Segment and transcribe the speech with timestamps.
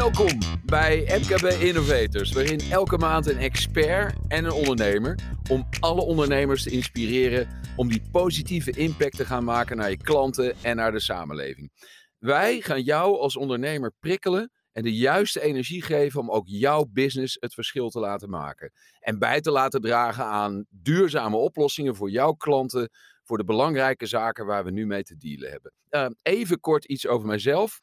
[0.00, 5.18] Welkom bij MKB Innovators, waarin elke maand een expert en een ondernemer
[5.50, 10.54] om alle ondernemers te inspireren om die positieve impact te gaan maken naar je klanten
[10.62, 11.72] en naar de samenleving.
[12.18, 17.36] Wij gaan jou als ondernemer prikkelen en de juiste energie geven om ook jouw business
[17.40, 18.72] het verschil te laten maken.
[19.00, 22.90] En bij te laten dragen aan duurzame oplossingen voor jouw klanten,
[23.24, 25.72] voor de belangrijke zaken waar we nu mee te dealen hebben.
[25.90, 27.80] Uh, even kort iets over mijzelf.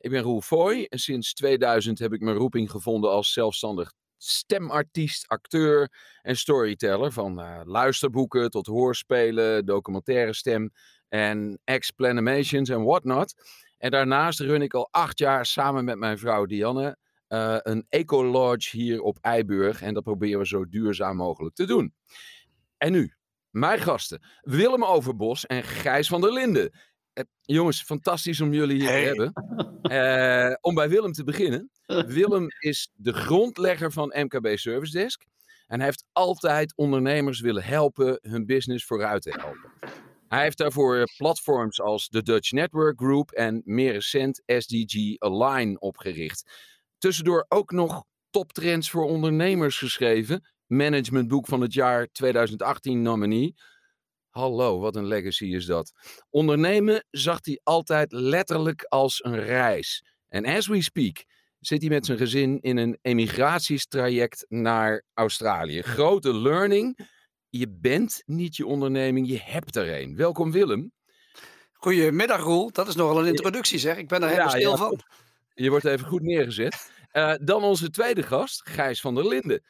[0.00, 5.28] Ik ben Roel Foy en sinds 2000 heb ik mijn roeping gevonden als zelfstandig stemartiest,
[5.28, 5.92] acteur
[6.22, 7.12] en storyteller.
[7.12, 10.70] Van uh, luisterboeken tot hoorspelen, documentaire stem
[11.08, 13.34] en explanations en whatnot.
[13.78, 16.96] En daarnaast run ik al acht jaar samen met mijn vrouw Dianne
[17.28, 19.82] uh, een eco-lodge hier op Eiburg.
[19.82, 21.94] En dat proberen we zo duurzaam mogelijk te doen.
[22.76, 23.14] En nu,
[23.50, 26.72] mijn gasten, Willem Overbos en Gijs van der Linden.
[27.20, 29.00] Uh, jongens, fantastisch om jullie hier hey.
[29.02, 29.32] te hebben.
[30.50, 31.70] Uh, om bij Willem te beginnen.
[32.06, 35.24] Willem is de grondlegger van MKB Service Desk.
[35.66, 39.72] En hij heeft altijd ondernemers willen helpen hun business vooruit te helpen.
[40.28, 46.50] Hij heeft daarvoor platforms als de Dutch Network Group en meer recent SDG Align opgericht.
[46.98, 50.48] Tussendoor ook nog toptrends voor ondernemers geschreven.
[50.66, 53.54] Managementboek van het jaar 2018 nominee.
[54.30, 55.92] Hallo, wat een legacy is dat.
[56.28, 60.04] Ondernemen zag hij altijd letterlijk als een reis.
[60.28, 61.24] En as we speak
[61.58, 65.82] zit hij met zijn gezin in een emigratiestraject naar Australië.
[65.96, 67.08] Grote learning.
[67.48, 70.16] Je bent niet je onderneming, je hebt er een.
[70.16, 70.92] Welkom Willem.
[71.72, 73.96] Goedemiddag Roel, dat is nogal een introductie zeg.
[73.96, 75.00] Ik ben er helemaal ja, stil ja, van.
[75.54, 76.90] Je wordt even goed neergezet.
[77.12, 79.62] Uh, dan onze tweede gast, Gijs van der Linden.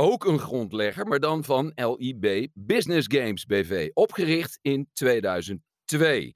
[0.00, 3.90] Ook een grondlegger, maar dan van LIB Business Games BV.
[3.92, 6.34] Opgericht in 2002.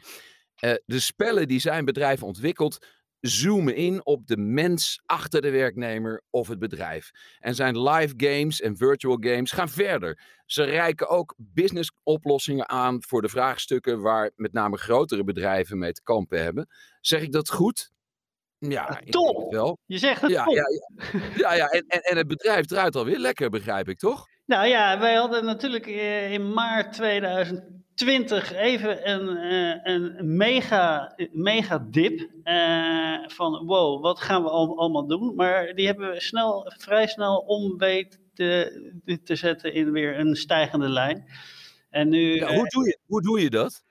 [0.64, 2.86] Uh, de spellen die zijn bedrijf ontwikkelt
[3.20, 7.10] zoomen in op de mens achter de werknemer of het bedrijf.
[7.38, 10.20] En zijn live games en virtual games gaan verder.
[10.46, 15.92] Ze reiken ook business oplossingen aan voor de vraagstukken waar met name grotere bedrijven mee
[15.92, 16.68] te kampen hebben.
[17.00, 17.91] Zeg ik dat goed?
[18.68, 19.52] Ja, top!
[19.52, 19.78] Wel.
[19.86, 20.54] Je zegt het ja, top.
[20.54, 20.62] Ja,
[21.12, 21.66] ja, ja, ja.
[21.66, 24.26] En, en, en het bedrijf draait alweer lekker, begrijp ik, toch?
[24.46, 29.28] Nou ja, wij hadden natuurlijk in maart 2020 even een,
[29.92, 35.34] een mega, mega dip uh, van wow, wat gaan we allemaal doen?
[35.34, 40.88] Maar die hebben we snel, vrij snel om te, te zetten in weer een stijgende
[40.88, 41.24] lijn.
[41.90, 43.82] En nu, ja, hoe, doe je, hoe doe je dat?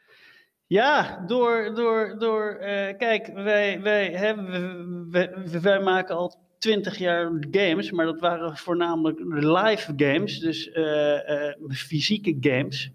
[0.71, 2.67] Ja, door, door, door uh,
[2.97, 9.19] kijk, wij, wij, hebben, wij, wij maken al twintig jaar games, maar dat waren voornamelijk
[9.33, 12.91] live games, dus uh, uh, fysieke games.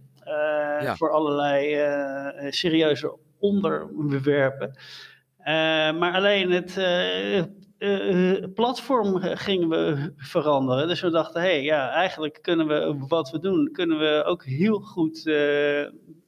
[0.80, 0.96] Ja.
[0.96, 1.76] Voor allerlei
[2.50, 4.76] serieuze onderwerpen.
[5.98, 6.76] maar alleen het
[8.54, 10.88] platform gingen we veranderen.
[10.88, 14.44] Dus we dachten, hé, hey, ja, eigenlijk kunnen we wat we doen, kunnen we ook
[14.44, 15.22] heel goed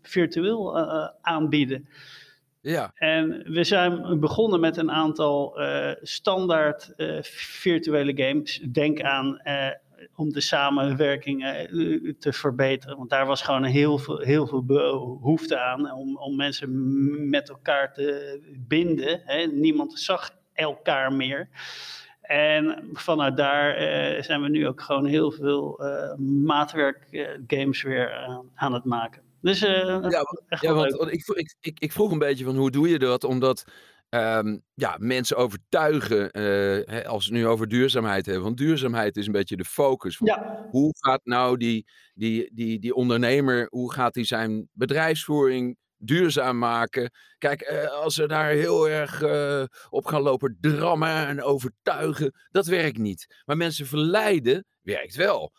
[0.03, 0.79] virtueel
[1.21, 1.89] aanbieden.
[2.61, 2.93] Ja.
[2.95, 8.61] En we zijn begonnen met een aantal uh, standaard uh, virtuele games.
[8.73, 9.69] Denk aan uh,
[10.15, 11.43] om de samenwerking
[12.19, 12.97] te verbeteren.
[12.97, 17.93] Want daar was gewoon heel veel, heel veel behoefte aan om, om mensen met elkaar
[17.93, 18.39] te
[18.69, 19.21] binden.
[19.25, 19.47] Hè.
[19.47, 21.49] Niemand zag elkaar meer.
[22.21, 23.75] En vanuit daar
[24.23, 25.81] zijn we nu ook gewoon heel veel
[26.19, 28.13] maatwerkgames weer
[28.55, 29.23] aan het maken.
[29.41, 29.69] Dus, uh,
[30.09, 30.25] ja,
[30.61, 33.25] ja want ik, ik, ik, ik, vroeg een beetje van hoe doe je dat?
[33.25, 33.65] Omdat
[34.11, 38.45] um, ja, mensen overtuigen, uh, als we het nu over duurzaamheid hebben.
[38.45, 40.17] Want duurzaamheid is een beetje de focus.
[40.17, 40.67] Van ja.
[40.71, 47.11] Hoe gaat nou die, die, die, die ondernemer, hoe gaat hij zijn bedrijfsvoering duurzaam maken?
[47.39, 49.23] Kijk, uh, als ze daar heel erg
[49.89, 53.43] op gaan lopen drammen en overtuigen, dat werkt niet.
[53.45, 55.53] Maar mensen verleiden werkt wel.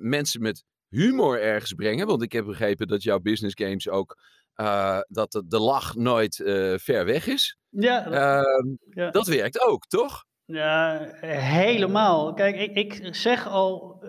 [0.00, 2.06] mensen met humor ergens brengen.
[2.06, 4.16] Want ik heb begrepen dat jouw business games ook.
[4.56, 6.34] Uh, dat de, de, lach nooit
[6.76, 7.58] ver weg is.
[7.68, 10.24] Ja, uh, ja, dat werkt ook, toch?
[10.44, 12.34] Ja, helemaal.
[12.34, 14.02] Kijk, ik, ik zeg al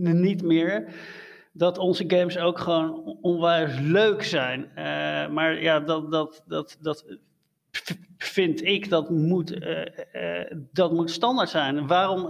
[0.00, 0.94] niet meer
[1.52, 4.70] dat onze games ook gewoon onwijs leuk zijn.
[5.32, 7.04] maar ja, dat, dat, dat, dat
[8.18, 11.86] vind ik, dat moet, uh, uh, dat moet standaard zijn.
[11.86, 12.28] Waarom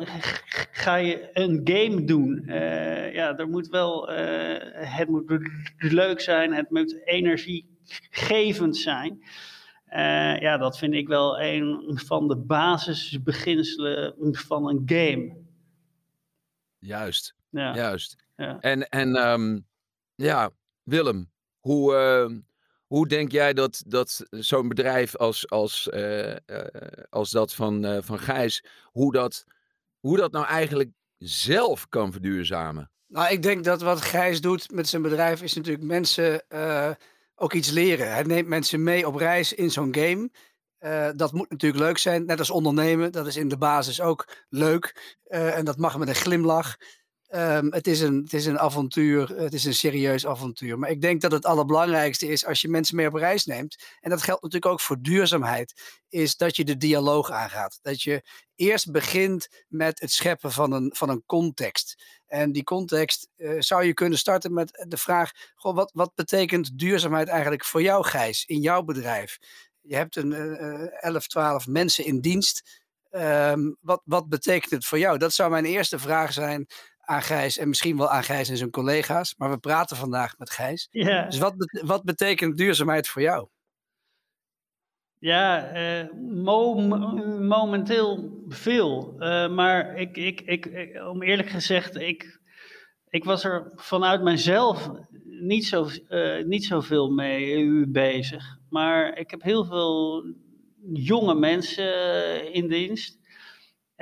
[0.82, 2.42] ga je een game doen?
[3.12, 5.38] Ja, er moet wel, het moet
[5.78, 9.24] leuk zijn, het moet energiegevend zijn.
[10.40, 15.36] ja, dat vind ik wel een van de basisbeginselen van een game.
[16.78, 18.16] Juist, juist.
[18.42, 18.60] Ja.
[18.60, 19.66] En, en um,
[20.14, 20.50] ja,
[20.82, 21.30] Willem,
[21.60, 21.94] hoe
[22.92, 26.36] Hoe denk jij dat, dat zo'n bedrijf als, als, uh,
[27.10, 29.44] als dat van, uh, van Gijs, hoe dat,
[30.00, 32.90] hoe dat nou eigenlijk zelf kan verduurzamen?
[33.06, 36.44] Nou, ik denk dat wat Gijs doet met zijn bedrijf is natuurlijk mensen
[37.34, 38.12] ook iets leren.
[38.12, 40.30] Hij neemt mensen mee op reis in zo'n game.
[41.16, 43.12] dat moet natuurlijk leuk zijn, net als ondernemen.
[43.12, 45.16] Dat is in de basis ook leuk.
[45.28, 46.76] en dat mag met een glimlach.
[47.34, 50.78] Um, het, is een, het is een avontuur, het is een serieus avontuur.
[50.78, 53.76] Maar ik denk dat het allerbelangrijkste is als je mensen mee op reis neemt.
[54.00, 56.00] En dat geldt natuurlijk ook voor duurzaamheid.
[56.08, 57.78] Is dat je de dialoog aangaat.
[57.82, 58.22] Dat je
[58.54, 62.02] eerst begint met het scheppen van een, van een context.
[62.26, 66.78] En die context uh, zou je kunnen starten met de vraag: goh, wat, wat betekent
[66.78, 69.38] duurzaamheid eigenlijk voor jou, Gijs, in jouw bedrijf?
[69.80, 72.80] Je hebt een uh, 11, 12 mensen in dienst.
[73.10, 75.18] Um, wat, wat betekent het voor jou?
[75.18, 76.66] Dat zou mijn eerste vraag zijn
[77.04, 79.34] aan Gijs en misschien wel aan Gijs en zijn collega's.
[79.36, 80.88] Maar we praten vandaag met Gijs.
[80.90, 81.24] Ja.
[81.24, 81.54] Dus wat,
[81.84, 83.48] wat betekent duurzaamheid voor jou?
[85.18, 86.12] Ja, eh,
[87.40, 89.14] momenteel veel.
[89.18, 90.68] Uh, maar ik, ik, ik,
[91.08, 92.40] om eerlijk gezegd, ik,
[93.08, 94.90] ik was er vanuit mijzelf
[95.24, 98.58] niet, zo, uh, niet zoveel mee bezig.
[98.68, 100.24] Maar ik heb heel veel
[100.92, 103.18] jonge mensen in dienst.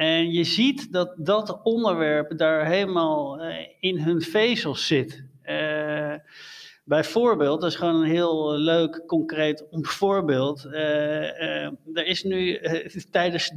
[0.00, 5.24] En je ziet dat dat onderwerp daar helemaal uh, in hun vezels zit.
[5.44, 6.14] Uh,
[6.84, 10.64] bijvoorbeeld, dat is gewoon een heel leuk, concreet voorbeeld.
[10.64, 11.64] Uh,
[11.94, 12.60] er is nu
[13.10, 13.52] tijdens,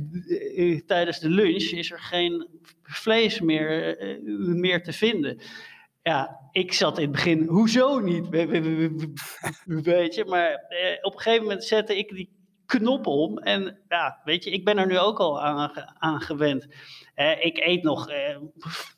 [0.86, 2.48] tijdens de lunch is er geen
[2.84, 3.98] vlees meer,
[4.46, 5.42] meer te vinden.
[6.01, 8.30] Ja, ik zat in het begin, hoezo niet?
[9.66, 10.62] Weet je, maar
[11.01, 12.43] op een gegeven moment zette ik die
[12.78, 13.38] knop om.
[13.38, 15.42] En ja, weet je, ik ben er nu ook al
[15.98, 16.68] aan, gewend.
[17.16, 18.38] Eh, ik eet nog eh,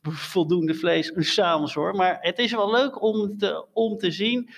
[0.01, 1.95] voldoende vlees s'avonds hoor.
[1.95, 4.50] Maar het is wel leuk om te, om te zien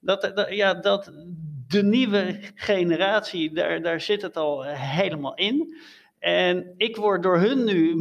[0.00, 1.12] dat, dat, ja, dat
[1.68, 5.76] de nieuwe generatie, daar, daar zit het al helemaal in.
[6.18, 7.94] En ik word door hun nu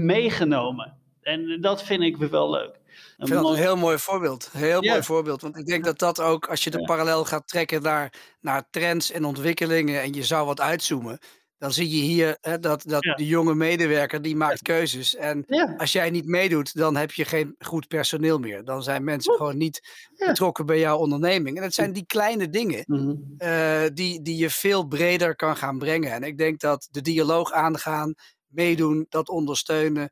[0.00, 0.96] meegenomen.
[1.22, 2.79] En dat vind ik wel leuk.
[3.20, 4.48] Ik vind dat een heel mooi voorbeeld.
[4.52, 5.40] Heel mooi voorbeeld.
[5.40, 9.10] Want ik denk dat dat ook, als je de parallel gaat trekken naar, naar trends
[9.10, 11.18] en ontwikkelingen en je zou wat uitzoomen,
[11.60, 15.16] dan zie je hier hè, dat, dat de jonge medewerker die maakt keuzes.
[15.16, 15.44] En
[15.76, 18.64] als jij niet meedoet, dan heb je geen goed personeel meer.
[18.64, 19.80] Dan zijn mensen gewoon niet
[20.16, 21.56] betrokken bij jouw onderneming.
[21.56, 23.14] En het zijn die kleine dingen mhm.
[23.36, 26.12] eh, die, die je veel breder kan gaan brengen.
[26.12, 28.14] En ik denk dat de dialoog aangaan,
[28.46, 30.10] meedoen, dat ondersteunen.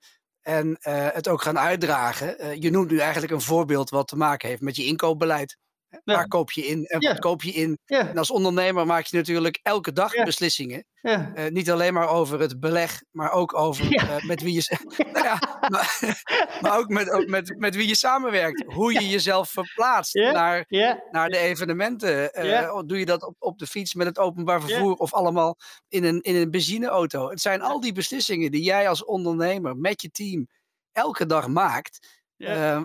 [0.49, 2.37] En uh, het ook gaan uitdragen.
[2.41, 5.57] Uh, je noemt nu eigenlijk een voorbeeld wat te maken heeft met je inkoopbeleid.
[6.05, 7.79] Waar koop je in en wat koop je in?
[7.87, 10.85] En als ondernemer maak je natuurlijk elke dag beslissingen.
[11.03, 14.77] Uh, niet alleen maar over het beleg, maar ook over uh, met wie je.
[15.13, 15.39] nou
[15.69, 15.99] maar,
[16.61, 18.65] maar, ook met, ook met, met wie je samenwerkt.
[18.67, 20.65] Hoe je jezelf verplaatst naar,
[21.11, 22.45] naar de evenementen.
[22.47, 25.57] Uh, doe je dat op, op de fiets met het openbaar vervoer of allemaal
[25.89, 27.31] in een, in een benzineauto?
[27.31, 30.49] Het zijn al die beslissingen die jij als ondernemer met je team
[30.93, 32.23] elke dag maakt.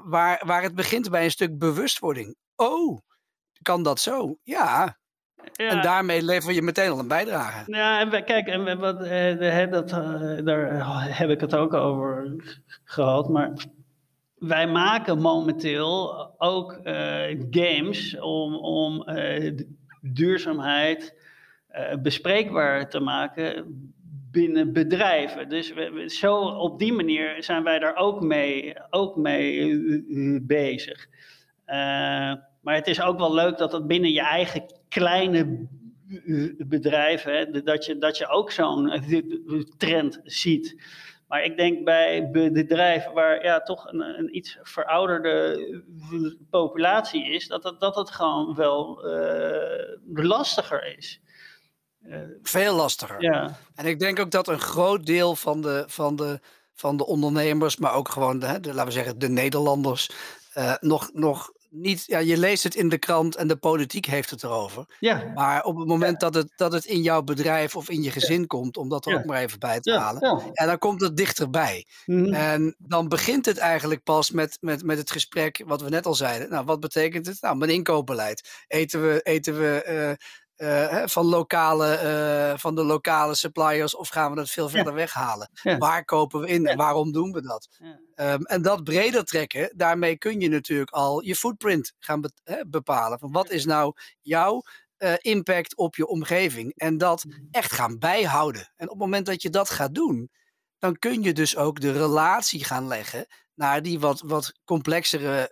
[0.04, 3.00] waar, waar het begint bij een stuk bewustwording oh,
[3.62, 4.38] kan dat zo?
[4.44, 4.98] Ja.
[5.56, 7.64] En daarmee lever je meteen al een bijdrage.
[7.72, 12.36] Ja, en kijk, en wat, eh, dat, eh, daar heb ik het ook over
[12.84, 13.30] gehad.
[13.30, 13.52] Maar
[14.36, 19.60] wij maken momenteel ook uh, games om, om uh,
[20.02, 21.22] duurzaamheid
[22.02, 23.66] bespreekbaar te maken
[24.32, 25.50] binnen bedrijven.
[25.50, 31.08] Dus we, zo op die manier zijn wij daar ook mee, ook mee bezig.
[32.62, 35.68] Maar het is ook wel leuk dat het binnen je eigen kleine
[36.58, 39.22] bedrijf, hè, dat, je, dat je ook zo'n eh,
[39.78, 40.82] trend ziet.
[41.28, 45.84] Maar ik denk bij bedrijven waar ja, toch een, een iets verouderde
[46.50, 51.22] populatie is, dat het, dat het gewoon wel uh, lastiger is.
[52.08, 53.22] Uh, Veel lastiger.
[53.22, 53.58] Ja.
[53.76, 56.40] En ik denk ook dat een groot deel van de, van de,
[56.74, 60.10] van de ondernemers, maar ook gewoon de, de laten we zeggen, de Nederlanders,
[60.56, 64.30] uh, nog, nog niet, ja, je leest het in de krant en de politiek heeft
[64.30, 64.86] het erover.
[65.00, 65.32] Ja.
[65.36, 68.48] Maar op het moment dat, het, dat het in jouw bedrijf of in je gezin
[68.48, 70.66] komt, om dat er ook maar even bij te halen, ja.
[70.66, 71.86] dan komt het dichterbij.
[72.06, 76.06] Mm En dan begint het eigenlijk pas met, met, met het gesprek wat we net
[76.06, 76.50] al zeiden.
[76.50, 77.42] Nou, wat betekent het?
[77.42, 78.64] Nou, mijn inkoopbeleid.
[78.68, 79.86] Eten we, eten we
[80.20, 84.94] uh, uh, van, lokale, uh, van de lokale suppliers of gaan we dat veel verder
[84.94, 85.50] weghalen?
[85.80, 87.68] Waar kopen we in en waarom doen we dat?
[88.16, 92.32] Um, en dat breder trekken, daarmee kun je natuurlijk al je footprint gaan be
[92.68, 93.20] bepalen.
[93.20, 94.62] Van wat is nou jouw
[94.98, 96.74] uh, impact op je omgeving?
[96.76, 97.38] En dat mhm.
[97.52, 98.72] echt gaan bijhouden.
[98.76, 100.32] En op het moment dat je dat gaat doen,
[100.80, 105.50] dan kun je dus ook de relatie gaan leggen naar die wat, wat complexere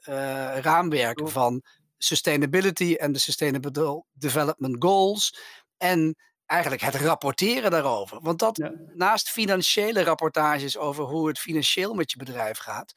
[0.62, 1.64] raamwerken van
[2.04, 5.40] sustainability en de Sustainable Development Goals.
[5.78, 6.16] En
[6.46, 8.20] eigenlijk het rapporteren daarover.
[8.22, 12.94] Want dat naast financiële rapportages over hoe het financieel met je bedrijf gaat,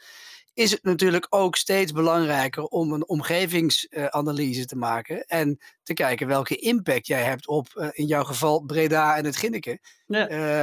[0.55, 6.57] is het natuurlijk ook steeds belangrijker om een omgevingsanalyse te maken en te kijken welke
[6.57, 9.79] impact jij hebt op, uh, in jouw geval, Breda en het Ginneke.
[10.07, 10.31] Ja.
[10.31, 10.63] Uh,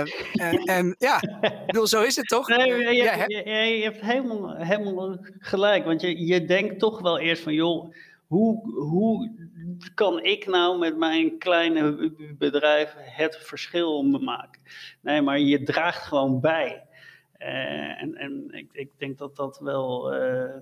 [0.78, 1.20] en ja,
[1.66, 2.48] bedoel, zo is het toch?
[2.48, 3.32] Nee, je, je, hebt...
[3.32, 7.94] Je, je, hebt helemaal, helemaal gelijk, want je, je denkt toch wel eerst van, joh,
[8.32, 9.32] hoe, hoe
[9.94, 14.62] kan ik nou met mijn kleine bedrijf het verschil maken?
[15.02, 16.86] Nee, maar je draagt gewoon bij.
[17.38, 20.56] Uh, en en ik, ik denk dat dat wel uh,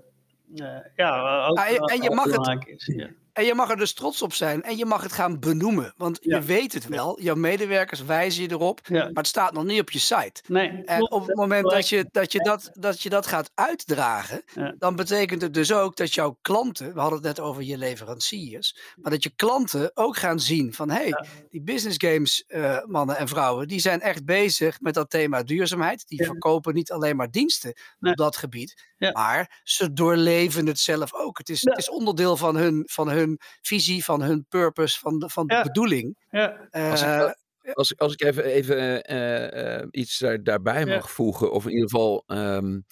[0.54, 2.86] uh, ja, ook, ah, en je mag het, is.
[2.86, 3.08] Ja.
[3.40, 5.94] En je mag er dus trots op zijn en je mag het gaan benoemen.
[5.96, 9.80] Want je weet het wel, jouw medewerkers wijzen je erop, maar het staat nog niet
[9.80, 10.42] op je site.
[10.46, 14.42] Nee, en op het moment dat je dat, je dat, dat, je dat gaat uitdragen,
[14.78, 18.78] dan betekent het dus ook dat jouw klanten, we hadden het net over je leveranciers,
[18.96, 23.16] maar dat je klanten ook gaan zien van hé, hey, die business games uh, mannen
[23.16, 26.08] en vrouwen, die zijn echt bezig met dat thema duurzaamheid.
[26.08, 31.38] Die verkopen niet alleen maar diensten op dat gebied, maar ze doorleven het zelf ook.
[31.38, 33.29] Het is, het is onderdeel van hun, van hun
[33.60, 36.26] visie, van hun purpose, van de, van de bedoeling.
[36.30, 36.68] Ja.
[36.70, 37.30] als, ik, eh,
[37.72, 41.88] als, als ik even, even uh, uh, iets daar, daarbij mag voegen, of in ieder
[41.88, 42.84] geval um,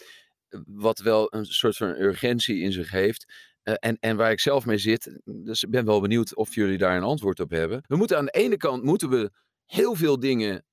[0.66, 3.33] wat wel een soort van urgentie in zich heeft.
[3.62, 6.97] en, en waar ik zelf mee zit, dus ik ben wel benieuwd of jullie daar
[6.97, 7.85] een antwoord op hebben.
[7.87, 9.30] We moeten aan de ene kant moeten we
[9.64, 10.64] heel veel dingen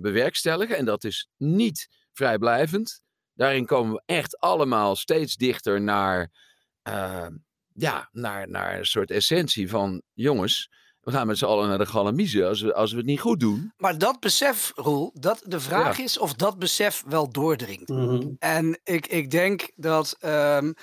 [0.00, 0.76] bewerkstelligen.
[0.76, 3.02] En dat is niet vrijblijvend.
[3.34, 6.30] Daarin komen we echt allemaal steeds dichter naar
[6.82, 7.36] ehm,
[7.78, 10.70] ja, naar, naar een soort essentie van jongens.
[11.00, 13.40] We gaan met z'n allen naar de galamiezen als we, als we het niet goed
[13.40, 13.72] doen.
[13.76, 17.88] Maar dat besef, Roel, dat de vraag is of dat besef wel doordringt.
[17.88, 18.28] Mhm.
[18.38, 20.16] En ik, ik denk dat.
[20.24, 20.74] Um,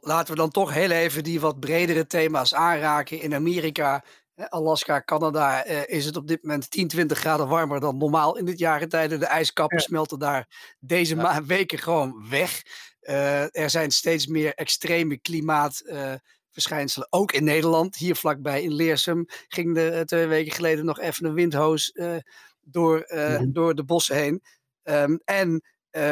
[0.00, 3.20] laten we dan toch heel even die wat bredere thema's aanraken.
[3.20, 4.04] In Amerika,
[4.48, 8.44] Alaska, Canada eh, is het op dit moment 10, 20 graden warmer dan normaal in
[8.44, 9.18] dit jarentijde.
[9.18, 11.44] De ijskappen smelten daar deze ja.
[11.44, 12.62] weken gewoon weg.
[13.04, 17.96] Uh, er zijn steeds meer extreme klimaatverschijnselen, uh, ook in Nederland.
[17.96, 22.16] Hier vlakbij in Leersum ging er uh, twee weken geleden nog even een windhoos eh,
[22.60, 23.06] door,
[23.48, 24.42] door de bossen heen.
[24.82, 25.62] Um, en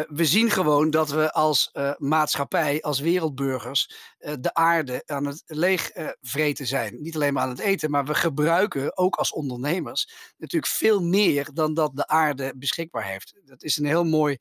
[0.09, 7.03] we zien gewoon dat we als maatschappij, als wereldburgers, de aarde aan het leegvreten zijn.
[7.03, 11.49] Niet alleen maar aan het eten, maar we gebruiken ook als ondernemers natuurlijk veel meer
[11.55, 13.35] dan dat de aarde beschikbaar heeft.
[13.45, 14.39] Dat is een heel mooi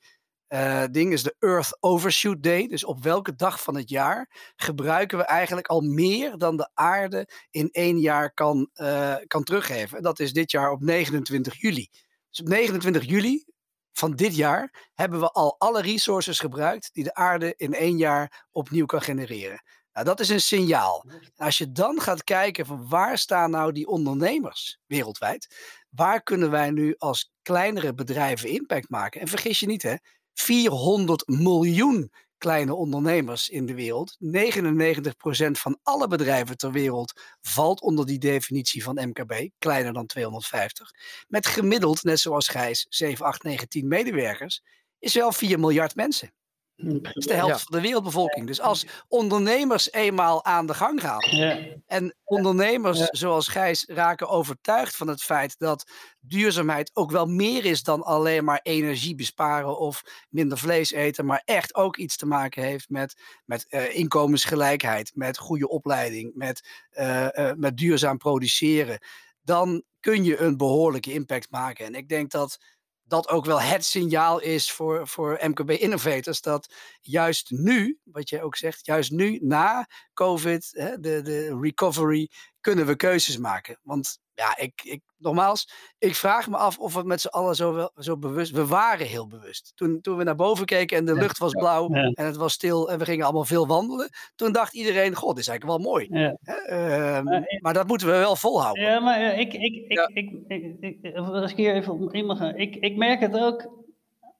[0.53, 2.67] uh, ding is de Earth Overshoot Day.
[2.67, 7.27] Dus op welke dag van het jaar gebruiken we eigenlijk al meer dan de aarde
[7.51, 9.97] in één jaar kan, uh, kan teruggeven.
[9.97, 11.89] En dat is dit jaar op 29 juli.
[12.29, 13.45] Dus op 29 juli
[13.91, 18.47] van dit jaar hebben we al alle resources gebruikt die de aarde in één jaar
[18.51, 19.63] opnieuw kan genereren.
[19.93, 21.05] Nou, dat is een signaal.
[21.35, 25.55] als je dan gaat kijken van waar staan nou die ondernemers wereldwijd,
[25.89, 29.21] waar kunnen wij nu als kleinere bedrijven impact maken?
[29.21, 29.95] En vergis je niet, hè,
[30.41, 34.17] 400 miljoen kleine ondernemers in de wereld.
[34.19, 40.91] 99% van alle bedrijven ter wereld valt onder die definitie van MKB, kleiner dan 250.
[41.27, 44.63] Met gemiddeld, net zoals Gijs, 7, 8, 9, 10 medewerkers,
[44.99, 46.33] is wel 4 miljard mensen.
[46.81, 48.47] Dat is de helft van de wereldbevolking.
[48.47, 51.37] Dus als ondernemers eenmaal aan de gang gaan.
[51.37, 51.57] Ja.
[51.85, 57.83] En ondernemers zoals Gijs raken overtuigd van het feit dat duurzaamheid ook wel meer is
[57.83, 61.25] dan alleen maar energie besparen of minder vlees eten.
[61.25, 66.67] Maar echt ook iets te maken heeft met, met uh, inkomensgelijkheid, met goede opleiding, met,
[66.93, 68.99] uh, uh, met duurzaam produceren.
[69.43, 71.85] Dan kun je een behoorlijke impact maken.
[71.85, 72.57] En ik denk dat
[73.11, 76.41] dat ook wel het signaal is voor, voor MKB Innovators.
[76.41, 82.29] Dat juist nu, wat je ook zegt, juist nu na COVID, hè, de, de recovery,
[82.61, 83.79] kunnen we keuzes maken.
[83.83, 87.73] Want ja, ik, ik, nogmaals, ik vraag me af of we met z'n allen zo,
[87.73, 88.51] wel, zo bewust...
[88.51, 89.71] We waren heel bewust.
[89.75, 92.91] Toen, toen we naar boven keken en de lucht was blauw en het was stil
[92.91, 94.09] en we gingen allemaal veel wandelen.
[94.35, 96.07] Toen dacht iedereen, god, dit is eigenlijk wel mooi.
[96.09, 96.37] Ja.
[96.69, 98.83] Uh, maar dat moeten we wel volhouden.
[98.83, 102.37] Ja, maar ik, ik, ik, ik, ik, ik, als ik hier even op in mag
[102.37, 102.55] gaan.
[102.55, 103.69] Ik, ik merk het ook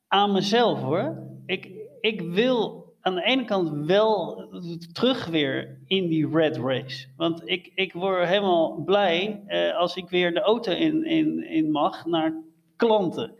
[0.08, 1.18] aan mezelf hoor.
[1.46, 1.70] Ik,
[2.02, 4.48] ik wil aan de ene kant wel
[4.94, 7.08] terug weer in die red race.
[7.18, 11.72] Want ik, ik word helemaal blij eh, als ik weer de auto in, in, in
[11.72, 12.34] mag naar
[12.76, 13.34] klanten.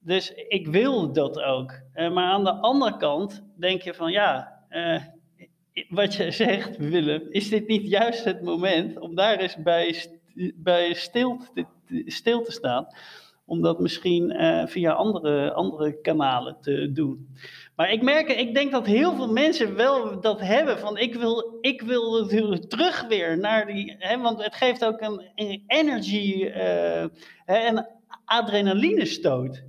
[0.00, 1.72] Dus ik wil dat ook.
[1.94, 5.02] Uh, maar aan de andere kant denk je van ja, uh,
[5.88, 10.04] wat je zegt Willem, is dit niet juist het moment om daar eens bij,
[10.54, 11.66] bij stil, te,
[12.06, 12.86] stil te staan?
[13.46, 14.34] Om dat misschien
[14.68, 17.28] via andere, andere kanalen te doen.
[17.76, 20.78] Maar ik merk, ik denk dat heel veel mensen wel dat hebben.
[20.78, 22.26] Van ik wil, ik wil
[22.68, 23.96] terug weer naar die.
[23.98, 27.02] Hè, want het geeft ook een, een energy uh,
[27.44, 27.88] en
[28.24, 29.62] adrenaline stoot.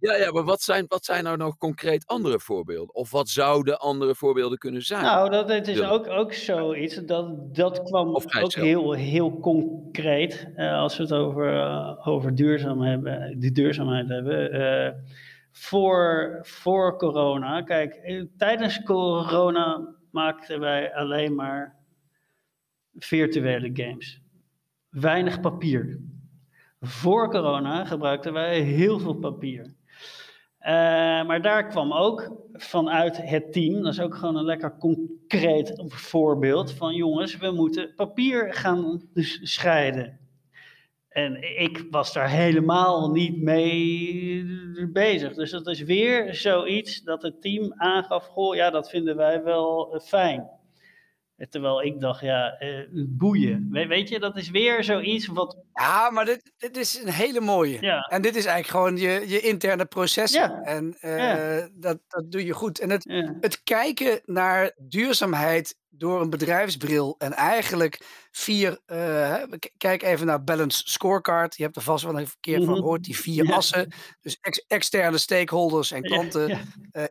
[0.00, 2.94] Ja, ja, maar wat zijn, wat zijn nou nog concreet andere voorbeelden?
[2.94, 5.02] Of wat zouden andere voorbeelden kunnen zijn?
[5.02, 6.94] Nou, dat, het is ook, ook zoiets.
[6.94, 10.48] Dat, dat kwam ook heel, heel concreet.
[10.56, 15.04] Uh, als we het over, uh, over duurzaam hebben, die duurzaamheid hebben.
[15.52, 17.62] Voor, voor corona.
[17.62, 21.76] Kijk, tijdens corona maakten wij alleen maar
[22.94, 24.22] virtuele games.
[24.88, 26.00] Weinig papier.
[26.80, 29.74] Voor corona gebruikten wij heel veel papier.
[30.60, 30.66] Uh,
[31.26, 36.72] maar daar kwam ook vanuit het team, dat is ook gewoon een lekker concreet voorbeeld
[36.72, 39.02] van jongens, we moeten papier gaan
[39.42, 40.19] scheiden.
[41.10, 44.44] En ik was daar helemaal niet mee
[44.92, 45.34] bezig.
[45.34, 49.94] Dus dat is weer zoiets dat het team aangaf: Goh, ja, dat vinden wij wel
[49.94, 50.59] eh, fijn.
[51.48, 53.68] Terwijl ik dacht, ja, uh, boeien.
[53.70, 55.56] weet je, dat is weer zoiets wat.
[55.72, 57.80] Ja, maar dit, dit is een hele mooie.
[57.80, 58.00] Ja.
[58.00, 60.40] En dit is eigenlijk gewoon je, je interne processen.
[60.40, 60.60] Ja.
[60.62, 62.78] En uh, dat, dat doe je goed.
[62.78, 63.04] En het,
[63.40, 68.78] het kijken naar duurzaamheid door een bedrijfsbril en eigenlijk vier.
[68.86, 69.42] Uh,
[69.76, 71.56] kijk even naar Balance Scorecard.
[71.56, 72.74] Je hebt er vast wel een keer van mhm.
[72.74, 73.04] gehoord.
[73.04, 73.92] Die vier assen.
[74.20, 76.58] Dus ex externe stakeholders en klanten,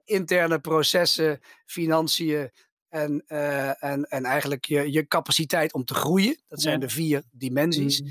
[0.06, 2.50] interne processen, financiën
[2.90, 6.38] en, uh, en, en eigenlijk je, je capaciteit om te groeien.
[6.48, 8.02] Dat zijn de vier dimensies.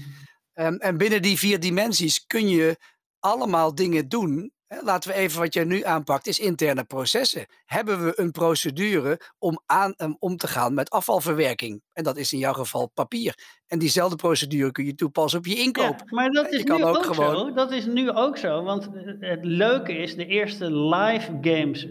[0.55, 2.77] Um, en binnen die vier dimensies kun je
[3.19, 4.53] allemaal dingen doen.
[4.69, 7.47] Laten we even wat jij nu aanpakt, is interne processen.
[7.65, 11.83] Hebben we een procedure om, aan, um, om te gaan met afvalverwerking?
[11.93, 13.35] En dat is in jouw geval papier.
[13.67, 15.99] En diezelfde procedure kun je toepassen op je inkoop.
[15.99, 17.37] Ja, maar dat is, nu ook, ook gewoon...
[17.37, 17.53] zo.
[17.53, 18.63] dat is nu ook zo.
[18.63, 18.89] Want
[19.21, 21.87] het leuke is, de eerste live games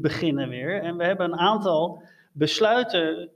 [0.00, 0.82] beginnen weer.
[0.82, 2.02] En we hebben een aantal
[2.32, 3.30] besluiten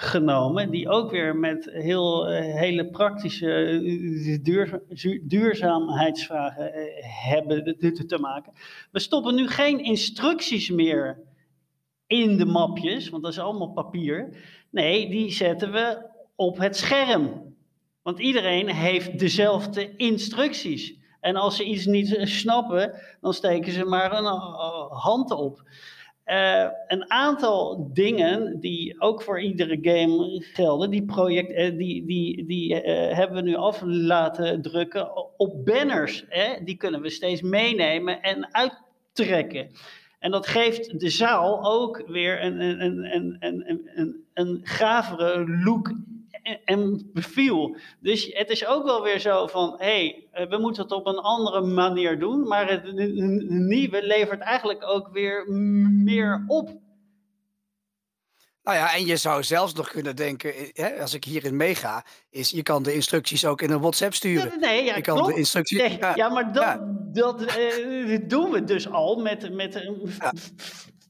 [0.00, 3.80] genomen, die ook weer met heel, uh, hele praktische
[4.42, 4.82] duur,
[5.22, 8.52] duurzaamheidsvragen uh, hebben te, maken.
[8.90, 11.18] We stoppen nu geen instructies meer
[12.06, 14.36] in de mapjes, want dat is allemaal papier.
[14.70, 17.56] Nee, die zetten we op het scherm.
[18.02, 20.94] Want iedereen heeft dezelfde instructies.
[21.20, 24.24] En als ze iets niet snappen, dan steken ze maar een
[24.90, 25.62] hand op.
[26.30, 32.46] Uh, een aantal dingen die ook voor iedere game gelden, die, project, uh, die, die,
[32.46, 32.80] die uh,
[33.16, 36.24] hebben we nu af laten drukken op banners.
[36.28, 36.64] Hè?
[36.64, 39.70] Die kunnen we steeds meenemen en uittrekken.
[40.18, 45.50] En dat geeft de zaal ook weer een, een, een, een, een, een, een gavere
[45.64, 45.92] look
[46.64, 47.76] en beviel.
[48.00, 51.06] Dus het is ook wel weer zo van, hé, hey, eh, we moeten het op
[51.06, 52.92] een andere manier doen, maar het
[53.48, 55.50] nieuwe levert eigenlijk ook weer
[56.04, 56.70] meer op.
[58.62, 62.04] Nou ja, en je zou zelfs nog kunnen denken, eh, hè, als ik hierin meega,
[62.30, 64.60] is je kan de instructies ook in een WhatsApp sturen.
[64.60, 65.32] nee, ja, je kan klopt.
[65.32, 65.78] de instructies.
[65.78, 66.78] Nee, ja, maar dat,
[67.14, 69.72] dat uh, doen we dus al met, met
[70.18, 70.32] ja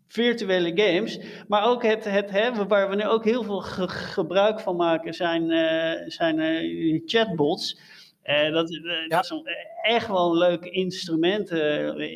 [0.09, 1.21] virtuele games.
[1.49, 5.51] Maar ook het, het hè, waar we nu ook heel veel gebruik van maken, zijn,
[5.51, 7.81] uh, zijn uh, chatbots.
[8.25, 9.07] Uh, dat, ja.
[9.09, 9.47] dat, is een,
[9.83, 11.51] echt wel een leuk instrument,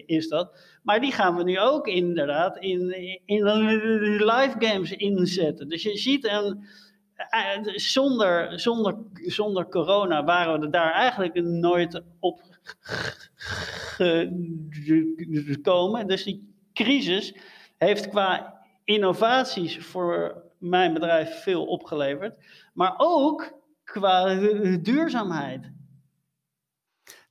[0.06, 0.60] is dat.
[0.82, 2.90] Maar die gaan we nu ook inderdaad in,
[3.24, 3.44] in
[4.24, 5.68] live games inzetten.
[5.68, 6.64] Dus je ziet een.
[7.74, 12.40] Zonder, zonder, zonder corona waren we daar eigenlijk nooit op
[15.46, 16.06] gekomen.
[16.06, 17.34] Dus die crisis
[17.84, 23.52] heeft qua innovaties voor mijn bedrijf veel opgeleverd, maar ook
[23.84, 24.34] qua
[24.76, 25.70] duurzaamheid.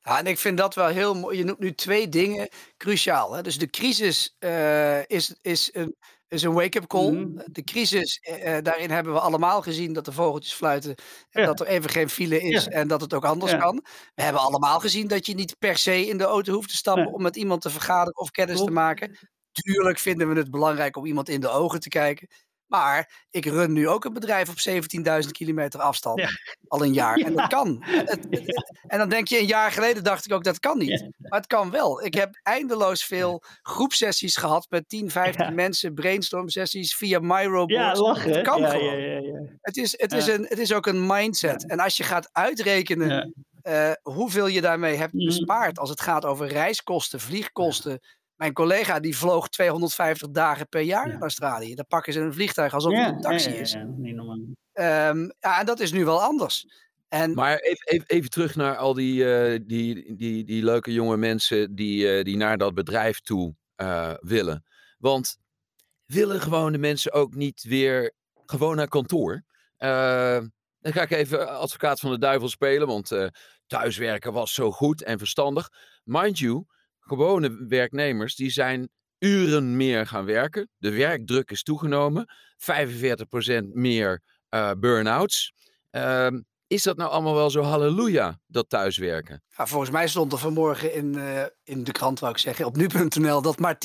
[0.03, 1.37] Ja, en ik vind dat wel heel mooi.
[1.37, 3.33] Je noemt nu twee dingen cruciaal.
[3.33, 3.41] Hè?
[3.41, 5.95] Dus de crisis uh, is, is een,
[6.27, 7.11] is een wake-up call.
[7.11, 7.43] Mm -hmm.
[7.45, 10.95] De crisis, uh, daarin hebben we allemaal gezien dat de vogeltjes fluiten.
[11.29, 11.47] En ja.
[11.47, 12.71] dat er even geen file is ja.
[12.71, 13.57] en dat het ook anders ja.
[13.57, 13.85] kan.
[14.15, 17.13] We hebben allemaal gezien dat je niet per se in de auto hoeft te stappen
[17.13, 18.69] om met iemand te vergaderen of kennis Klopt.
[18.69, 19.17] te maken.
[19.51, 22.27] Tuurlijk vinden we het belangrijk om iemand in de ogen te kijken.
[22.71, 24.83] Maar ik run nu ook een bedrijf op
[25.23, 26.19] 17.000 kilometer afstand.
[26.19, 26.29] Ja.
[26.67, 27.17] Al een jaar.
[27.17, 27.83] En dat kan.
[27.85, 28.27] Het,
[28.87, 31.09] en dan denk je, een jaar geleden dacht ik ook, dat kan niet.
[31.17, 32.03] Maar het kan wel.
[32.03, 35.51] Ik heb eindeloos veel groepsessies gehad met 10, 15 ja.
[35.51, 35.93] mensen.
[35.93, 37.69] Brainstorm sessies via MyRobot.
[37.69, 38.31] Ja, lachen.
[38.31, 39.57] Het kan gewoon.
[39.61, 41.69] Het, is, het, is een, het is ook een mindset.
[41.69, 43.33] En als je gaat uitrekenen
[43.63, 45.25] uh, hoeveel je daarmee hebt mhm.
[45.25, 45.79] bespaard.
[45.79, 47.99] Als het gaat over reiskosten, vliegkosten
[48.41, 51.11] mijn collega die vloog 250 dagen per jaar ja.
[51.11, 51.75] naar Australië.
[51.75, 53.71] Dan pakken ze een vliegtuig alsof ja, het een taxi is.
[53.71, 54.35] Ja, niet normaal.
[54.35, 56.67] Um, ja, en dat is nu wel anders.
[57.07, 57.33] En...
[57.33, 61.75] Maar even, even, even, terug naar al die, uh, die, die, die leuke jonge mensen
[61.75, 64.65] die, uh, die naar dat bedrijf toe uh, willen.
[64.97, 65.37] Want
[66.05, 68.13] willen gewoon de mensen ook niet weer
[68.45, 69.43] gewoon naar kantoor?
[69.77, 70.39] Uh,
[70.79, 73.27] dan ga ik even advocaat van de duivel spelen, want uh,
[73.67, 75.69] thuiswerken was zo goed en verstandig.
[76.03, 76.65] Mind you,
[77.01, 80.69] gewone werknemers die zijn uren meer gaan werken.
[80.77, 82.25] De werkdruk is toegenomen.
[82.57, 85.53] 45% meer uh, burn-outs.
[85.91, 86.27] Uh,
[86.67, 89.43] is dat nou allemaal wel zo halleluja, dat thuiswerken?
[89.57, 92.75] Ja, volgens mij stond er vanmorgen in, uh, in de krant, wou ik zeggen, op
[92.75, 93.79] nu.nl, dat maar 10%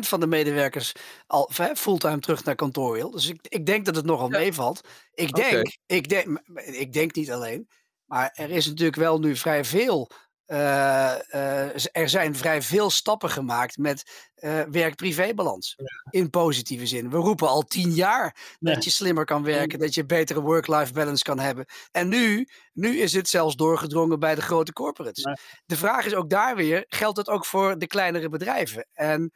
[0.00, 0.92] van de medewerkers
[1.26, 3.10] al fulltime terug naar kantoor wil.
[3.10, 4.38] Dus ik, ik denk dat het nogal ja.
[4.38, 4.80] meevalt.
[5.14, 5.78] Ik denk, okay.
[5.86, 7.68] ik, denk, ik denk niet alleen,
[8.04, 10.10] maar er is natuurlijk wel nu vrij veel
[10.52, 15.74] uh, uh, er zijn vrij veel stappen gemaakt met uh, werk-privé-balans.
[15.76, 16.20] Ja.
[16.20, 17.10] In positieve zin.
[17.10, 21.22] We roepen al tien jaar dat je slimmer kan werken, dat je betere work-life balance
[21.22, 21.66] kan hebben.
[21.90, 25.24] En nu, nu is het zelfs doorgedrongen bij de grote corporates.
[25.66, 28.86] De vraag is ook daar weer: geldt het ook voor de kleinere bedrijven?
[28.92, 29.32] En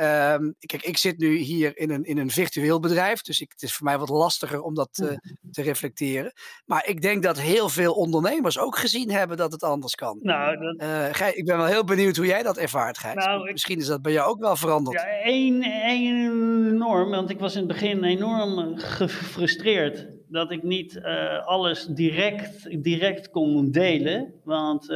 [0.00, 3.62] Um, kijk, ik zit nu hier in een, in een virtueel bedrijf, dus ik, het
[3.62, 5.08] is voor mij wat lastiger om dat uh,
[5.50, 6.32] te reflecteren.
[6.64, 10.18] Maar ik denk dat heel veel ondernemers ook gezien hebben dat het anders kan.
[10.22, 10.88] Nou, dat...
[10.88, 13.14] uh, Gij, ik ben wel heel benieuwd hoe jij dat ervaart, Gijs.
[13.14, 13.52] Nou, ik...
[13.52, 15.00] Misschien is dat bij jou ook wel veranderd.
[15.00, 21.46] Ja, één, enorm, want ik was in het begin enorm gefrustreerd dat ik niet uh,
[21.46, 24.34] alles direct, direct kon delen.
[24.44, 24.90] Want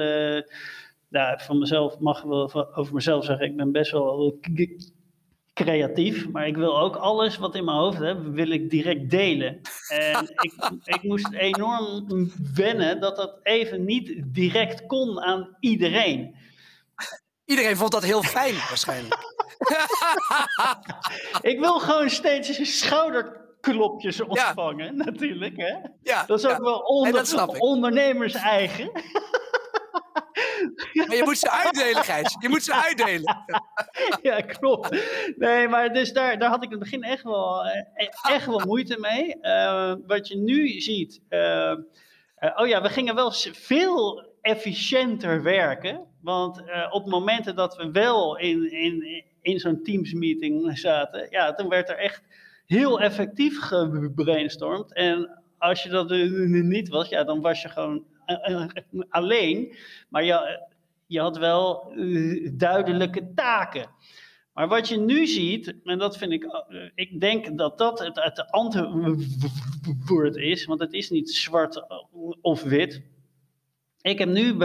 [1.13, 4.39] ja, van mezelf mag ik wel over mezelf zeggen, ik ben best wel
[5.55, 9.61] creatief, maar ik wil ook alles wat in mijn hoofd heb, wil ik direct delen.
[9.89, 10.53] En ik,
[10.85, 12.07] ik moest enorm
[12.55, 16.35] wennen dat dat even niet direct kon aan iedereen.
[17.45, 19.31] Iedereen vond dat heel fijn, waarschijnlijk.
[21.53, 25.05] ik wil gewoon steeds schouderklopjes ontvangen, ja.
[25.05, 25.57] natuurlijk.
[25.57, 25.75] Hè?
[26.03, 26.61] Ja, dat is ook ja.
[26.61, 28.91] wel onder, ondernemers eigen.
[30.93, 32.37] Maar je moet ze uitdelen, Gijs.
[32.41, 33.45] Je moet ze uitdelen.
[34.23, 34.91] ja, klopt.
[35.37, 38.63] Nee, maar dus daar, daar had ik in het begin echt wel, eh, echt wel
[38.67, 39.37] moeite mee.
[39.41, 41.21] Uh, wat je nu ziet.
[41.31, 41.75] Uh,
[42.57, 46.07] oh ja, we gingen wel veel efficiënter werken.
[46.21, 51.89] Want op momenten dat we wel in, in, in zo'n Teams-meeting zaten, ja, toen werd
[51.89, 52.23] er echt
[52.67, 54.95] heel effectief gebrainstormd.
[54.95, 56.11] En als je dat
[56.63, 58.05] niet was, ja, dan was je gewoon
[59.09, 59.77] alleen.
[60.09, 60.61] Maar je,
[61.13, 63.91] je had wel uh, duidelijke taken.
[64.53, 68.23] Maar wat je nu ziet, en dat vind ik, uh, ik denk dat dat het,
[68.23, 71.87] het antwoord is, want het is niet zwart
[72.41, 73.03] of wit.
[74.01, 74.57] Ik heb nu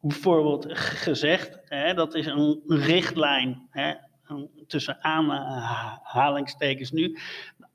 [0.00, 3.94] bijvoorbeeld gezegd, hè, dat is een richtlijn, hè,
[4.66, 7.18] tussen aanhalingstekens nu.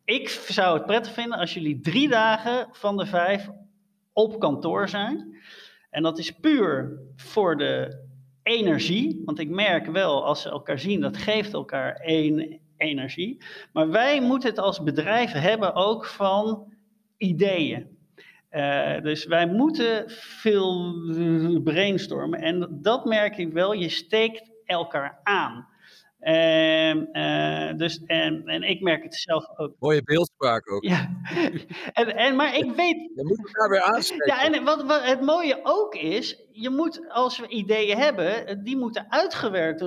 [0.04, 3.50] Ik zou het prettig vinden als jullie drie dagen van de vijf
[4.14, 5.38] op kantoor zijn.
[5.90, 8.04] En dat is puur voor de
[8.44, 9.22] energie.
[9.26, 13.44] Want ik merk wel, als ze elkaar zien, dat geeft elkaar één energie.
[13.74, 16.74] Maar wij moeten het als bedrijf hebben ook van
[17.18, 17.98] ideeën.
[18.52, 20.94] Uh, dus wij moeten veel
[21.64, 22.40] brainstormen.
[22.40, 25.68] En dat merk ik wel, je steekt elkaar aan.
[26.20, 29.76] En, uh, dus, en, en ik merk het zelf ook.
[29.80, 30.84] Mooie beeldspraak ook.
[30.84, 31.10] Ja.
[31.94, 32.96] en, en, maar ik weet.
[33.16, 34.36] Je moet elkaar weer aanspreken.
[34.36, 38.78] Ja, en wat, wat het mooie ook is, je moet, als we ideeën hebben, die
[38.78, 39.82] moeten uitgewerkt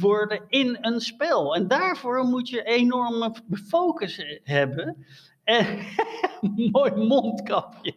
[0.00, 1.54] worden in een spel.
[1.54, 3.34] En daarvoor moet je enorme
[3.68, 5.06] focus hebben.
[5.44, 5.78] En
[6.72, 7.94] mooi mondkapje.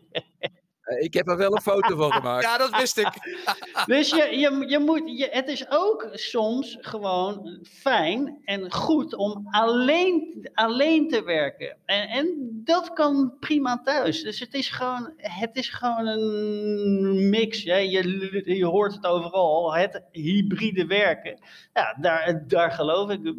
[0.87, 2.43] Eh, ik heb er wel een foto van gemaakt.
[2.43, 3.09] ja, dat wist ik.
[3.85, 9.47] dus je, je, je moet, je, het is ook soms gewoon fijn en goed om
[9.49, 11.77] alleen, alleen te werken.
[11.85, 14.23] En, en dat kan prima thuis.
[14.23, 17.63] Dus het is gewoon, het is gewoon een mix.
[17.63, 17.77] Hè.
[17.77, 21.39] Je, je hoort het overal, het hybride werken.
[21.73, 23.33] Ja, daar, daar geloof ik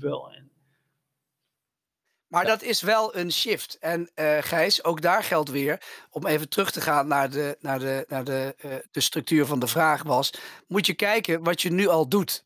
[0.00, 0.41] wel in.
[2.32, 3.76] Maar dat is wel een shift.
[3.80, 7.78] En uh, Gijs, ook daar geldt weer, om even terug te gaan naar, de, naar,
[7.78, 10.32] de, naar de, uh, de structuur van de vraag was,
[10.66, 12.44] moet je kijken wat je nu al doet.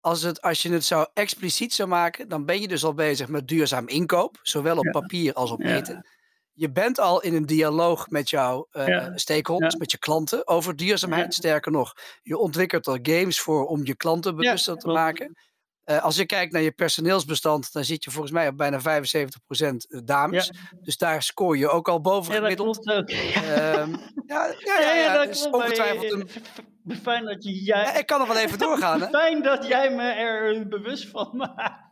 [0.00, 3.28] Als, het, als je het zou expliciet zou maken, dan ben je dus al bezig
[3.28, 4.90] met duurzaam inkoop, zowel op ja.
[4.90, 6.06] papier als op eten.
[6.52, 11.34] Je bent al in een dialoog met jouw uh, stakeholders, met je klanten over duurzaamheid.
[11.34, 15.36] Sterker nog, je ontwikkelt er games voor om je klanten bewuster te maken.
[15.86, 18.82] Uh, als je kijkt naar je personeelsbestand, dan zit je volgens mij op bijna 75%
[18.82, 20.46] eh, dames.
[20.46, 20.78] Ja.
[20.80, 22.78] Dus daar scoor je ook al boven ja, ook.
[22.86, 23.96] Um,
[24.26, 26.28] ja, ja, ja, ja, dat is ongetwijfeld een...
[27.02, 27.98] Fijn dat jij...
[27.98, 29.00] Ik kan nog wel even doorgaan.
[29.00, 29.08] Hè?
[29.20, 31.84] Fijn dat jij me er bewust van maakt.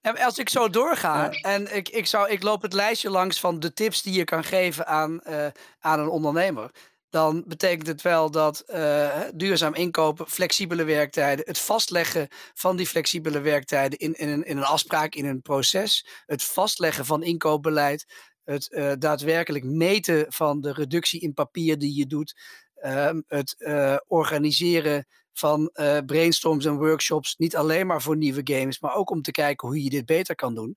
[0.00, 3.60] En als ik zo doorga en ik, ik, zou, ik loop het lijstje langs van
[3.60, 5.46] de tips die je kan geven aan, uh,
[5.80, 6.70] aan een ondernemer
[7.10, 13.40] dan betekent het wel dat uh, duurzaam inkopen, flexibele werktijden, het vastleggen van die flexibele
[13.40, 18.06] werktijden in, in, een, in een afspraak, in een proces, het vastleggen van inkoopbeleid,
[18.44, 22.36] het uh, daadwerkelijk meten van de reductie in papier die je doet,
[22.82, 25.70] uh, het uh, organiseren van
[26.06, 29.82] brainstorms en workshops, niet alleen maar voor nieuwe games, maar ook om te kijken hoe
[29.82, 30.76] je dit beter kan doen.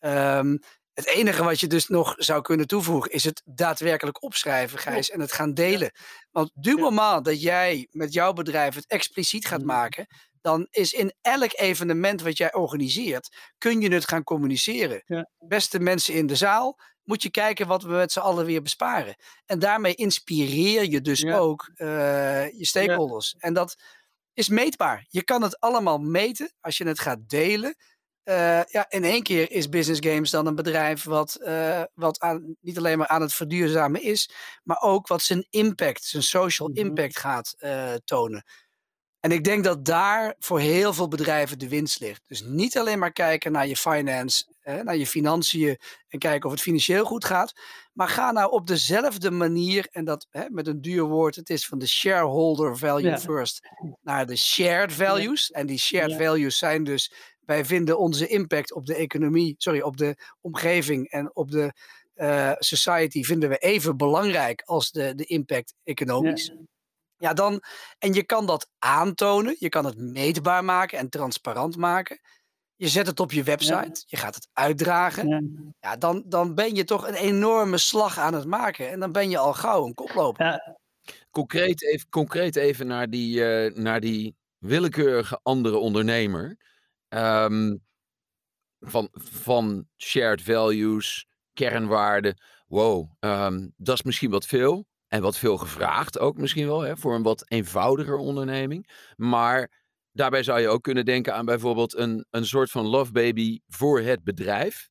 [0.00, 0.58] Um,
[1.00, 5.20] het enige wat je dus nog zou kunnen toevoegen is het daadwerkelijk opschrijven, Gijs, en
[5.20, 5.90] het gaan delen.
[6.30, 9.76] Want du moment dat jij met jouw bedrijf het expliciet gaat mm-hmm.
[9.76, 10.06] maken,
[10.40, 15.02] dan is in elk evenement wat jij organiseert, kun je het gaan communiceren.
[15.06, 15.28] Ja.
[15.38, 19.14] Beste mensen in de zaal, moet je kijken wat we met z'n allen weer besparen.
[19.46, 23.34] En daarmee inspireer je dus ook uh, je stakeholders.
[23.38, 23.38] Ja.
[23.38, 23.76] En dat
[24.32, 25.06] is meetbaar.
[25.08, 27.76] Je kan het allemaal meten als je het gaat delen.
[28.30, 32.56] Uh, ja, in één keer is Business Games dan een bedrijf wat, uh, wat aan,
[32.60, 34.30] niet alleen maar aan het verduurzamen is,
[34.62, 36.76] maar ook wat zijn impact, zijn social -hmm.
[36.76, 38.44] impact gaat uh, tonen.
[39.20, 42.22] En ik denk dat daar voor heel veel bedrijven de winst ligt.
[42.26, 46.52] Dus niet alleen maar kijken naar je finance, hè, naar je financiën en kijken of
[46.52, 47.52] het financieel goed gaat.
[47.92, 51.66] Maar ga nou op dezelfde manier, en dat hè, met een duur woord, het is
[51.66, 53.18] van de shareholder value ja.
[53.18, 53.68] first,
[54.02, 55.46] naar de shared values.
[55.46, 55.58] Ja.
[55.58, 56.16] En die shared ja.
[56.16, 57.12] values zijn dus
[57.50, 61.72] wij vinden onze impact op de economie, sorry, op de omgeving en op de
[62.14, 66.46] uh, society vinden we even belangrijk als de, de impact economisch.
[66.46, 66.54] Ja.
[67.16, 67.62] ja, dan,
[67.98, 72.20] en je kan dat aantonen, je kan het meetbaar maken en transparant maken.
[72.76, 74.02] Je zet het op je website, ja.
[74.06, 75.28] je gaat het uitdragen.
[75.28, 75.40] Ja.
[75.80, 78.90] ja, dan, dan ben je toch een enorme slag aan het maken.
[78.90, 80.46] En dan ben je al gauw een koploper.
[80.46, 80.78] Ja.
[81.30, 86.56] Concreet, even, concreet even naar die, uh, naar die willekeurige andere ondernemer.
[87.14, 87.82] Um,
[88.80, 92.40] van, van shared values, kernwaarden.
[92.66, 94.88] Wow, um, dat is misschien wat veel.
[95.08, 99.12] En wat veel gevraagd ook misschien wel, hè, voor een wat eenvoudiger onderneming.
[99.16, 103.60] Maar daarbij zou je ook kunnen denken aan bijvoorbeeld een, een soort van love baby
[103.66, 104.88] voor het bedrijf.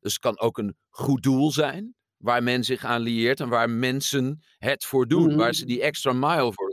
[0.00, 3.70] Dus het kan ook een goed doel zijn, waar men zich aan lieert en waar
[3.70, 5.36] mensen het voor doen, mm -hmm.
[5.36, 6.67] waar ze die extra mile voor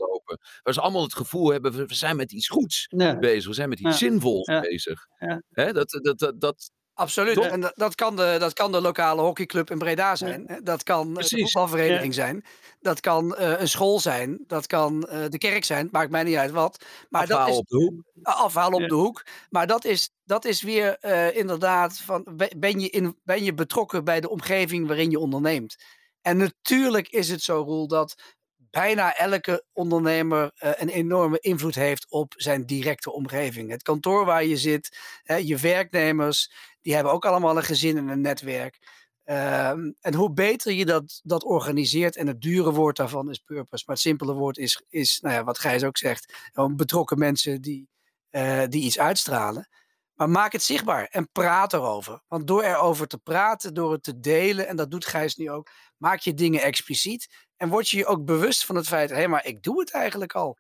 [0.64, 3.18] Waar ze allemaal het gevoel hebben, we zijn met iets goeds ja.
[3.20, 3.48] bezig.
[3.48, 4.08] We zijn met iets ja.
[4.08, 4.60] zinvols ja.
[4.60, 5.08] bezig.
[5.50, 5.74] Hè?
[5.74, 7.40] Dat, dat, dat, dat, Absoluut.
[7.40, 10.60] En dat, dat, kan de, dat kan de lokale hockeyclub in Breda zijn.
[10.64, 11.30] Dat kan Precies.
[11.32, 12.46] de voetbalvereniging zijn.
[12.80, 14.44] Dat kan uh, een school zijn.
[14.48, 15.88] Dat kan uh, de kerk zijn.
[15.92, 16.86] Maakt mij niet uit wat.
[17.10, 18.04] Maar afhaal dat is, op de hoek.
[18.24, 19.26] Afhaal op de hoek.
[19.50, 22.26] Maar dat is, dat is weer uh, inderdaad van
[22.58, 25.76] ben je, in, ben je betrokken bij de omgeving waarin je onderneemt.
[26.22, 28.35] En natuurlijk is het zo, Roel, dat
[28.76, 33.70] bijna elke ondernemer uh, een enorme invloed heeft op zijn directe omgeving.
[33.70, 34.98] Het kantoor waar je zit,
[35.44, 39.04] je werknemers, die hebben ook allemaal een gezin en een netwerk.
[39.26, 43.84] Um, en hoe beter je dat, dat organiseert, en het dure woord daarvan is purpose,
[43.86, 47.90] maar het simpele woord is, is nou ja, wat Gijs ook zegt, betrokken mensen die,
[48.32, 49.70] uh, die iets uitstralen.
[50.16, 52.22] Maar maak het zichtbaar en praat erover.
[52.28, 55.70] Want door erover te praten, door het te delen, en dat doet Gijs nu ook,
[55.98, 57.45] maak je dingen expliciet.
[57.58, 59.92] En word je je ook bewust van het feit, hé, hey, maar ik doe het
[59.92, 60.58] eigenlijk al.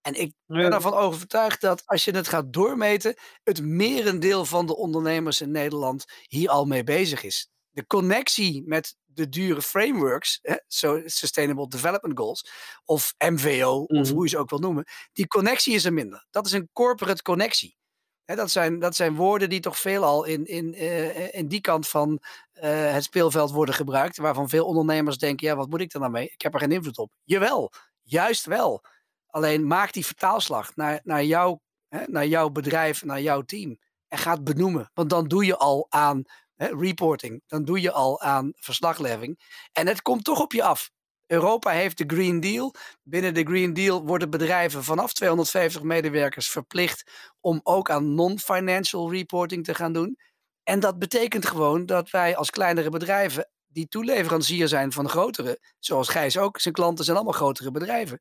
[0.00, 4.76] En ik ben ervan overtuigd dat als je het gaat doormeten, het merendeel van de
[4.76, 7.50] ondernemers in Nederland hier al mee bezig is.
[7.70, 12.50] De connectie met de dure frameworks, hè, so Sustainable Development Goals,
[12.84, 14.00] of MVO, mm -hmm.
[14.00, 16.26] of hoe je ze ook wil noemen, die connectie is er minder.
[16.30, 17.76] Dat is een corporate connectie.
[18.24, 22.20] Dat, zijn, dat zijn woorden die toch veelal in, in, uh, in die kant van
[22.54, 24.16] uh, het speelveld worden gebruikt.
[24.16, 26.30] Waarvan veel ondernemers denken: ja, wat moet ik er nou mee?
[26.32, 27.12] Ik heb er geen invloed op.
[27.24, 28.84] Jawel, juist wel.
[29.26, 31.58] Alleen maak die vertaalslag naar, naar, jou,
[31.88, 33.78] hè, naar jouw bedrijf, naar jouw team.
[34.08, 34.90] En ga het benoemen.
[34.94, 36.22] Want dan doe je al aan
[36.54, 37.42] hè, reporting.
[37.46, 39.40] Dan doe je al aan verslagleving.
[39.72, 40.90] En het komt toch op je af.
[41.26, 42.74] Europa heeft de Green Deal.
[43.02, 47.10] Binnen de Green Deal worden bedrijven vanaf 250 medewerkers verplicht
[47.40, 50.18] om ook aan non-financial reporting te gaan doen.
[50.62, 56.08] En dat betekent gewoon dat wij als kleinere bedrijven, die toeleverancier zijn van grotere, zoals
[56.08, 58.20] Gijs ook, zijn klanten zijn allemaal grotere bedrijven.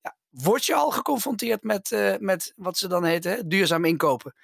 [0.00, 4.34] Ja, word je al geconfronteerd met, uh, met wat ze dan heten, duurzaam inkopen.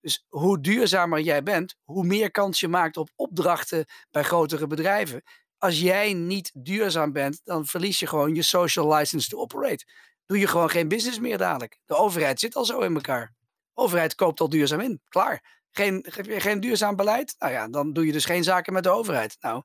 [0.00, 5.22] Dus hoe duurzamer jij bent, hoe meer kans je maakt op opdrachten bij grotere bedrijven
[5.58, 9.84] als jij niet duurzaam bent, dan verlies je gewoon je social license to operate.
[10.26, 11.78] Doe je gewoon geen business meer dadelijk.
[11.84, 13.34] De overheid zit al zo in elkaar.
[13.74, 15.00] De overheid koopt al duurzaam in.
[15.08, 15.56] Klaar.
[15.70, 17.34] Geen, geen duurzaam beleid?
[17.38, 19.36] Nou ja, dan doe je dus geen zaken met de overheid.
[19.40, 19.62] Nou,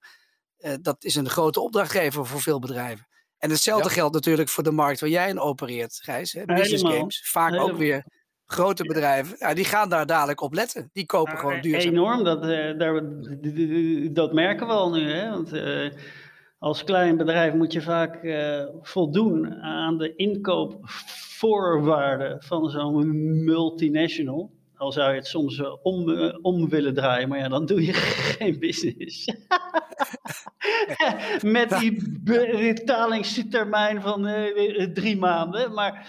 [0.58, 3.08] uh, dat is een grote opdrachtgever voor veel bedrijven.
[3.38, 3.93] En hetzelfde ja.
[3.93, 6.34] geldt natuurlijk voor de markt waar jij in opereert, Gijs.
[6.34, 6.45] Hè?
[6.45, 6.97] Business Helemaal.
[6.97, 7.29] games.
[7.29, 7.71] Vaak Helemaal.
[7.71, 8.06] ook weer
[8.53, 10.89] grote bedrijven, ja, die gaan daar dadelijk op letten.
[10.93, 11.91] Die kopen gewoon duurzaam.
[11.91, 13.03] Enorm, dat, uh, daar,
[14.13, 15.11] dat merken we al nu.
[15.11, 15.29] Hè?
[15.29, 15.89] Want uh,
[16.59, 24.51] als klein bedrijf moet je vaak uh, voldoen aan de inkoopvoorwaarden van zo'n multinational.
[24.75, 26.09] Al zou je het soms om,
[26.41, 27.93] om willen draaien, maar ja, dan doe je
[28.37, 29.25] geen business.
[31.41, 35.73] Met die betalingstermijn van uh, drie maanden.
[35.73, 36.08] Maar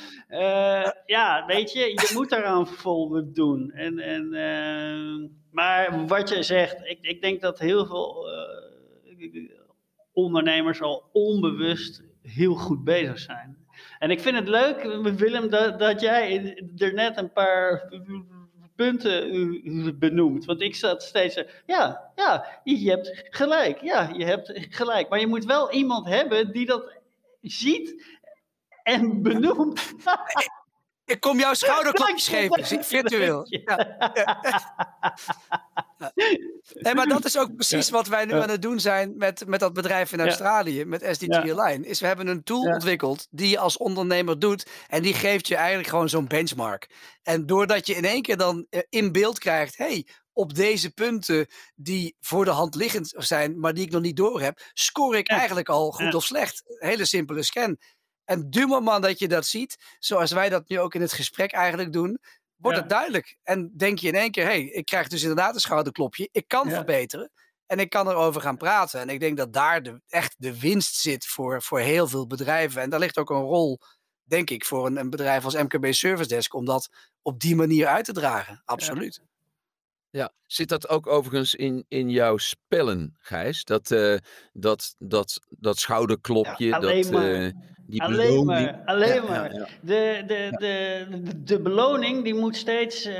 [1.07, 3.71] ja, weet je, je moet daaraan voldoen.
[3.71, 4.29] En, en,
[5.51, 8.27] maar wat je zegt, ik, ik denk dat heel veel
[10.12, 13.64] ondernemers al onbewust heel goed bezig zijn.
[13.99, 14.83] En ik vind het leuk,
[15.19, 17.93] Willem, dat, dat jij er net een paar
[18.76, 20.44] punten benoemt.
[20.44, 25.08] Want ik zat steeds, ja, ja, je hebt gelijk, ja, je hebt gelijk.
[25.08, 26.92] Maar je moet wel iemand hebben die dat
[27.40, 28.18] ziet
[28.82, 29.92] en benoemt.
[31.05, 33.47] Ik kom jouw schouderklapjes geven, virtueel.
[33.49, 33.77] Ja.
[36.75, 39.61] Nee, maar dat is ook precies wat wij nu aan het doen zijn met, met
[39.61, 41.85] dat bedrijf in Australië, met SDG Align.
[41.85, 45.57] Is we hebben een tool ontwikkeld die je als ondernemer doet en die geeft je
[45.57, 46.88] eigenlijk gewoon zo'n benchmark.
[47.23, 51.47] En doordat je in één keer dan eh, in beeld krijgt, hey, op deze punten
[51.75, 55.29] die voor de hand liggend zijn, maar die ik nog niet door heb, score ik
[55.29, 56.62] eigenlijk al goed of slecht.
[56.67, 57.79] Hele simpele scan.
[58.24, 61.52] En du moment dat je dat ziet, zoals wij dat nu ook in het gesprek
[61.52, 62.18] eigenlijk doen,
[62.56, 63.37] wordt het duidelijk.
[63.42, 66.28] En denk je in één keer, hé, hey, ik krijg dus inderdaad een schouderklopje.
[66.32, 67.30] Ik kan verbeteren.
[67.66, 69.00] En ik kan erover gaan praten.
[69.00, 72.82] En ik denk dat daar de, echt de winst zit voor, voor heel veel bedrijven.
[72.82, 73.80] En daar ligt ook een rol,
[74.22, 76.88] denk ik, voor een, een bedrijf als MKB Service Desk om dat
[77.22, 78.62] op die manier uit te dragen.
[78.64, 79.14] Absoluut.
[79.14, 79.34] Ja,
[80.46, 83.64] zit dat ook overigens in, in jouw spellen, Gijs?
[83.64, 84.16] Dat, uh,
[84.53, 87.50] dat, dat, dat schouderklopje, ja, dat, uh,
[87.87, 88.46] die alleen beloning.
[88.46, 89.50] Maar, alleen ja, maar.
[89.83, 91.07] De, de, de,
[91.44, 93.14] de, beloning die moet steeds uh,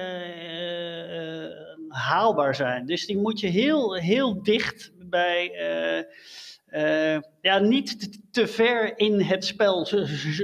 [1.89, 2.87] haalbaar zijn.
[2.87, 5.51] Dus die moet je heel, heel dicht bij
[6.75, 9.87] uh, ja, niet te ver in het spel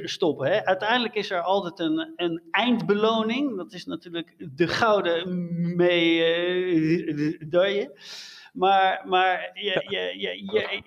[0.04, 0.52] stoppen.
[0.52, 0.64] Hè.
[0.64, 3.56] Uiteindelijk is er altijd een, een eindbeloning.
[3.56, 6.78] Dat is natuurlijk de gouden medaille.
[8.52, 10.82] Maar, maar je, je, je, je,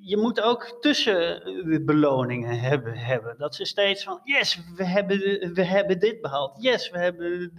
[0.00, 3.34] je moet ook tussenbeloningen hebben, hebben.
[3.38, 5.18] Dat ze steeds van, yes, we hebben,
[5.54, 6.62] we hebben dit behaald.
[6.62, 7.52] Yes, we hebben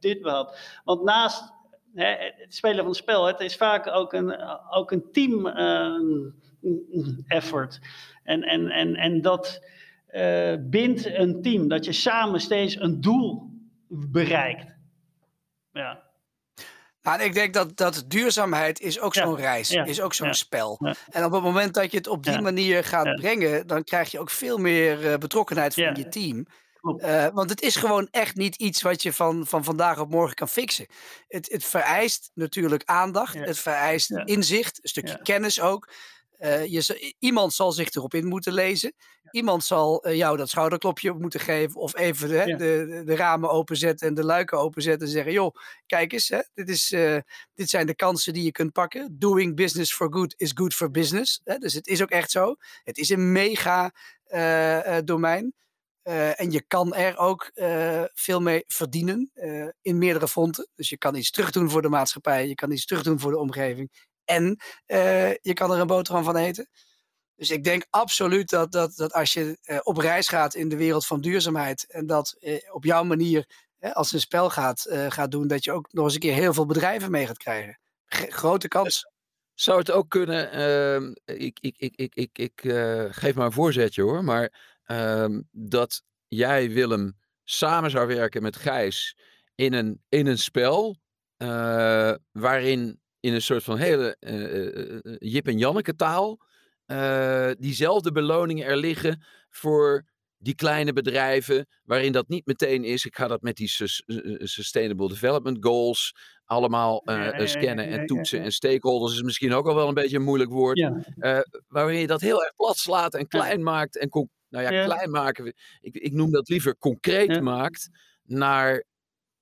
[0.00, 0.58] dit behaald.
[0.84, 1.52] Want naast
[1.94, 4.36] hè, het spelen van het spel, het is vaak ook een,
[4.70, 5.46] ook een team...
[5.46, 6.30] Uh,
[7.26, 7.80] effort.
[8.24, 9.64] En, en, en, en dat
[10.10, 13.50] uh, bindt een team, dat je samen steeds een doel
[13.88, 14.74] bereikt.
[15.72, 16.08] Ja.
[17.02, 20.80] Nou, ik denk dat, dat duurzaamheid is ook zo'n reis, is ook zo'n spel.
[21.10, 24.18] En op het moment dat je het op die manier gaat brengen, dan krijg je
[24.18, 26.46] ook veel meer uh, betrokkenheid van je team.
[26.82, 30.34] Uh, want het is gewoon echt niet iets wat je van, van vandaag op morgen
[30.34, 30.86] kan fixen.
[31.28, 35.92] Het, het vereist natuurlijk aandacht, het vereist inzicht, een stukje kennis ook.
[36.40, 38.92] Uh, je, iemand zal zich erop in moeten lezen.
[39.30, 41.80] Iemand zal uh, jou dat schouderklopje moeten geven.
[41.80, 45.06] Of even hè, de, de, ramen openzetten en de luiken openzetten.
[45.06, 45.54] En zeggen: joh,
[45.86, 47.18] kijk eens, hè, dit, is, uh,
[47.54, 49.16] dit zijn de kansen die je kunt pakken.
[49.18, 51.40] Doing business for good is good for business.
[51.44, 52.54] Hè, dus het is ook echt zo.
[52.84, 53.92] Het is een mega
[55.04, 55.54] domein.
[56.36, 57.50] en je kan er ook
[58.14, 59.30] veel mee verdienen
[59.82, 60.68] in meerdere fronten.
[60.74, 62.48] Dus je kan iets terugdoen voor de maatschappij.
[62.48, 63.90] Je kan iets terugdoen voor de omgeving.
[64.30, 66.68] En uh, je kan er een boterham van eten.
[67.36, 70.76] Dus ik denk absoluut dat, dat, dat als je uh, op reis gaat in de
[70.76, 75.46] wereld van duurzaamheid en dat uh, op jouw manier als een spel gaat, gaat doen,
[75.46, 77.78] dat je ook nog eens een keer heel veel bedrijven mee gaat krijgen.
[78.06, 79.10] Grote kans.
[79.54, 82.60] Zou het ook kunnen, ehm, ik, ik, ik, ik, ik, ik
[83.10, 89.16] geef maar een voorzetje hoor, maar ehm, dat jij Willem samen zou werken met Gijs
[89.54, 90.96] in een, in een spel
[92.32, 96.40] waarin in een soort van hele uh, Jip en Janneke taal.
[97.58, 100.08] diezelfde beloningen er liggen voor
[100.42, 103.04] die kleine bedrijven, waarin dat niet meteen is.
[103.04, 103.68] Ik ga dat met die
[104.38, 107.02] Sustainable Development Goals allemaal
[107.36, 108.42] scannen en toetsen.
[108.42, 110.90] En stakeholders is misschien ook al wel een beetje een moeilijk woord.
[111.68, 113.98] Waarin je dat heel erg plat slaat en klein maakt.
[113.98, 115.54] En nou ja, klein maken.
[115.80, 117.88] Ik, ik noem dat liever concreet maakt
[118.22, 118.84] naar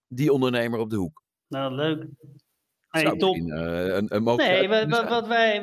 [0.09, 1.23] die ondernemer op de hoek.
[1.49, 2.07] Nou, leuk.
[3.19, 3.37] Top.
[3.37, 5.63] Uh, een, een nee, wat, wat wij,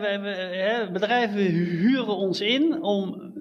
[0.91, 3.33] bedrijven huren ons in om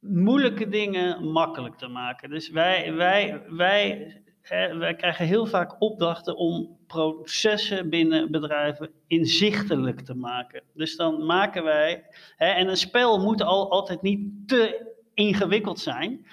[0.00, 2.30] moeilijke dingen makkelijk te maken.
[2.30, 10.00] Dus wij, wij, wij, hè, wij krijgen heel vaak opdrachten om processen binnen bedrijven inzichtelijk
[10.00, 10.62] te maken.
[10.74, 12.04] Dus dan maken wij,
[12.36, 16.26] hè, en een spel moet al, altijd niet te ingewikkeld zijn.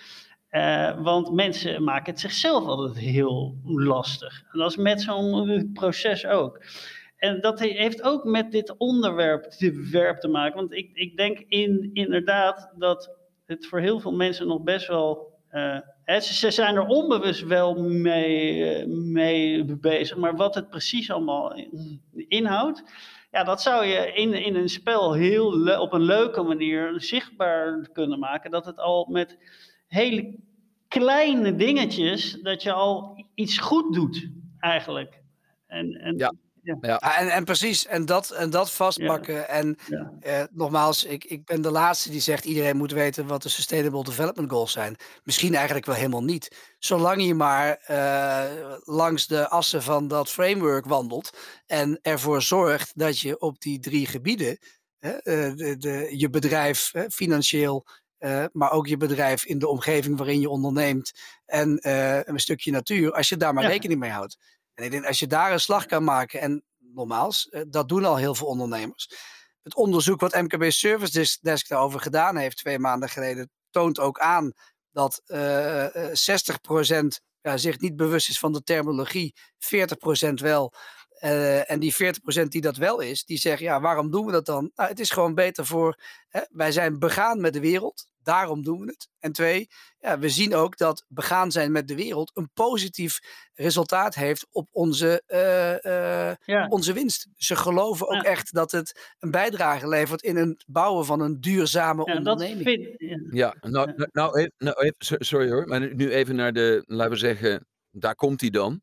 [0.52, 4.43] Uh, want mensen maken het zichzelf altijd heel lastig.
[4.52, 6.62] En dat is met zo'n proces ook.
[7.18, 10.56] en dat heeft ook met dit onderwerp te, te maken.
[10.56, 15.38] Want ik, ik denk in, inderdaad dat het voor heel veel mensen nog best wel.
[15.52, 15.80] Uh,
[16.20, 21.54] ze, zijn er onbewust wel mee, mee bezig, maar wat het precies allemaal
[22.14, 22.84] inhoudt,
[23.32, 28.20] ja, dat zou je in, in een spel heel op een leuke manier zichtbaar kunnen
[28.20, 28.52] maken.
[28.52, 29.38] Dat het al met
[29.90, 30.36] hele
[30.88, 34.30] kleine dingetjes, dat je al iets goed doet,
[34.60, 35.22] eigenlijk.
[35.68, 36.34] En, en, ja.
[36.82, 37.00] Ja.
[37.00, 39.50] En, en precies, en dat, en dat vastpakken.
[39.50, 39.78] En
[40.20, 44.04] eh, nogmaals, ik, ik ben de laatste die zegt iedereen moet weten wat de Sustainable
[44.04, 44.96] Development Goals zijn.
[45.24, 46.74] Misschien eigenlijk wel helemaal niet.
[46.80, 53.20] Zolang je maar eh, langs de assen van dat framework wandelt en ervoor zorgt dat
[53.20, 54.58] je op die drie gebieden,
[55.00, 57.86] uh, de, de, je bedrijf financieel,
[58.20, 61.11] uh, maar ook je bedrijf in de omgeving waarin je onderneemt
[61.45, 64.38] en uh, een stukje natuur, als je daar maar rekening mee houdt.
[64.74, 68.05] En ik denk, als je daar een slag kan maken, en nogmaals, uh, dat doen
[68.05, 69.09] al heel veel ondernemers.
[69.63, 74.53] Het onderzoek wat MKB Service Desk daarover gedaan heeft twee maanden geleden, toont ook aan
[74.91, 75.36] dat 60%
[77.41, 79.34] ja, zich niet bewust is van de terminologie,
[80.30, 80.74] 40% wel.
[81.24, 84.45] Uh, en die 40% die dat wel is, die zeggen, ja, waarom doen we dat
[84.45, 84.72] dan?
[84.76, 85.99] Nou, het is gewoon beter voor,
[86.30, 88.07] hè, wij zijn begaan met de wereld.
[88.24, 89.09] Daarom doen we het.
[89.20, 89.67] En twee,
[89.99, 93.20] ja, we zien ook dat begaan zijn met de wereld een positief
[93.53, 97.28] resultaat heeft op onze, uh, uh, onze winst.
[97.36, 102.05] Ze geloven ook echt dat het een bijdrage levert in het bouwen van een duurzame
[102.05, 102.63] ja, onderneming.
[102.63, 106.84] Vind, ja, nou, nou, nou, even, nou even, sorry hoor, maar nu even naar de,
[106.86, 108.82] laten we zeggen, daar komt hij dan.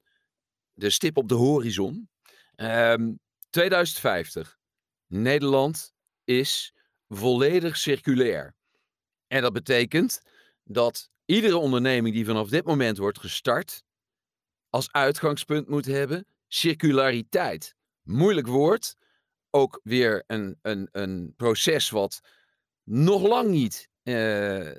[0.73, 2.09] De stip op de horizon.
[2.57, 3.15] Um, ehm,
[3.51, 4.59] 2050.
[5.07, 5.95] Nederland
[6.25, 6.75] is
[7.09, 8.55] volledig circulair.
[9.27, 10.23] En dat betekent
[10.65, 13.83] dat iedere onderneming die vanaf dit moment wordt gestart,
[14.71, 17.75] als uitgangspunt moet hebben circulariteit.
[18.03, 18.97] Moeilijk woord,
[19.51, 22.21] ook weer een, een, een proces wat
[22.83, 24.71] nog lang niet uh,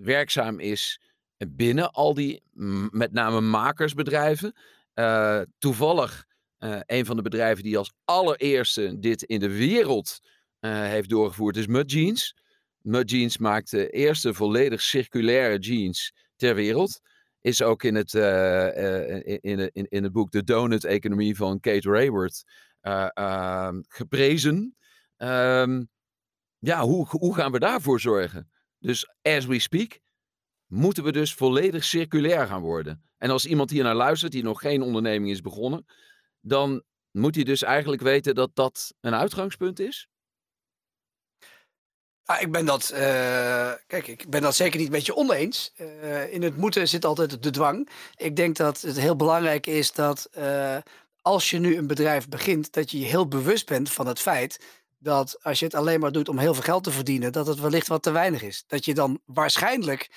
[0.00, 1.00] werkzaam is
[1.48, 2.42] binnen al die
[2.90, 4.54] met name makersbedrijven.
[4.94, 6.26] Uh, toevallig
[6.64, 10.20] uh, een van de bedrijven die als allereerste dit in de wereld
[10.66, 12.34] heeft doorgevoerd is Mud Jeans.
[12.80, 17.00] Mud Jeans maakt de eerste volledig circulaire jeans ter wereld.
[17.40, 18.76] Is ook in het, uh,
[19.24, 22.44] in, in, in, het boek De Donut-economie van Kate Rayward
[22.82, 24.76] uh, geprezen.
[25.16, 25.88] Um,
[26.58, 28.50] ja, hoe, hoe gaan we daarvoor zorgen?
[28.78, 29.98] Dus as we speak,
[30.66, 33.02] moeten we dus volledig circulair gaan worden.
[33.18, 35.84] En als iemand hier naar luistert die nog geen onderneming is begonnen,
[36.44, 40.08] dan moet hij dus eigenlijk weten dat dat een uitgangspunt is.
[42.24, 42.98] Ah, ik ben dat, uh,
[43.86, 45.72] kijk, ik ben dat zeker niet met je oneens.
[45.76, 47.88] Uh, in het moeten zit altijd de dwang.
[48.16, 50.76] Ik denk dat het heel belangrijk is dat uh,
[51.20, 54.82] als je nu een bedrijf begint, dat je je heel bewust bent van het feit
[54.98, 57.60] dat als je het alleen maar doet om heel veel geld te verdienen, dat het
[57.60, 58.64] wellicht wat te weinig is.
[58.66, 60.10] Dat je dan waarschijnlijk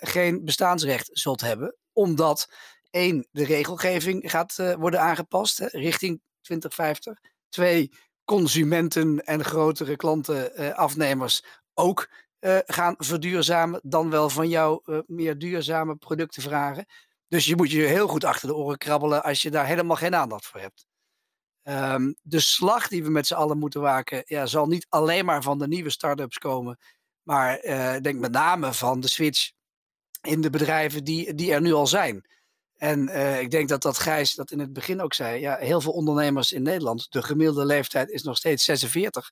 [0.00, 2.48] geen bestaansrecht zult hebben, omdat
[2.90, 7.18] één, de regelgeving gaat worden aangepast richting 2050.
[7.48, 7.90] Twee,
[8.30, 12.10] consumenten en grotere klanten, uh, afnemers ook
[12.40, 16.86] uh, gaan verduurzamen, dan wel van jou meer duurzame producten vragen.
[17.28, 20.14] Dus je moet je heel goed achter de oren krabbelen als je daar helemaal geen
[20.14, 20.86] aandacht voor hebt.
[21.62, 25.42] Um, de slag die we met z'n allen moeten waken, ja, zal niet alleen maar
[25.42, 26.78] van de nieuwe start-ups komen,
[27.22, 27.60] maar
[28.02, 29.50] denk met name van de switch
[30.20, 32.24] in de bedrijven die, die er nu al zijn.
[32.80, 35.40] En uh, ik denk dat dat Gijs dat in het begin ook zei.
[35.40, 39.30] Ja, heel veel ondernemers in Nederland, de gemiddelde leeftijd is nog steeds 46.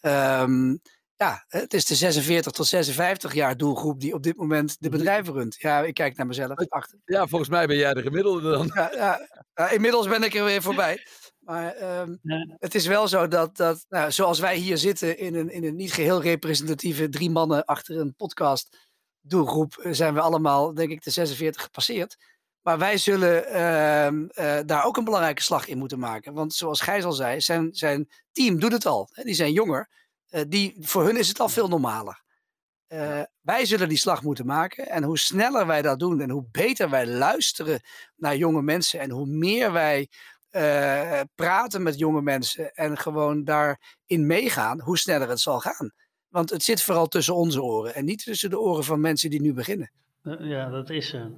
[0.00, 0.76] Um, ehm,
[1.16, 4.98] ja, het is de 46 tot 56 jaar doelgroep die op dit moment de mhm.
[4.98, 5.56] bedrijven runt.
[5.58, 6.68] Ja, ik kijk naar mezelf.
[6.68, 6.98] Achter.
[7.04, 8.70] Ja, volgens mij ben jij de gemiddelde dan.
[8.74, 8.90] Ja,
[9.54, 11.06] ja, inmiddels ben ik er weer voorbij.
[11.38, 12.56] Maar um, ja.
[12.58, 15.76] het is wel zo dat, dat nou, zoals wij hier zitten in een, in een
[15.76, 18.76] niet geheel representatieve drie mannen achter een podcast
[19.20, 22.16] doelgroep, eh, zijn we allemaal, denk ik, de 46 gepasseerd.
[22.62, 26.32] Maar wij zullen uh, uh, daar ook een belangrijke slag in moeten maken.
[26.32, 29.08] Want zoals Gijs al zei, zijn, zijn team doet het al.
[29.14, 29.88] Die zijn jonger.
[30.30, 32.20] Uh, die, voor hun is het al veel normaler.
[32.86, 34.88] Eh, wij zullen die slag moeten maken.
[34.88, 37.80] En hoe sneller wij dat doen en hoe beter wij luisteren
[38.16, 40.08] naar jonge mensen en hoe meer wij
[41.34, 45.92] praten met jonge mensen en gewoon daarin meegaan, hoe sneller het zal gaan.
[46.28, 49.40] Want het zit vooral tussen onze oren en niet tussen de oren van mensen die
[49.40, 49.90] nu beginnen.
[50.38, 51.30] Ja, dat is zo.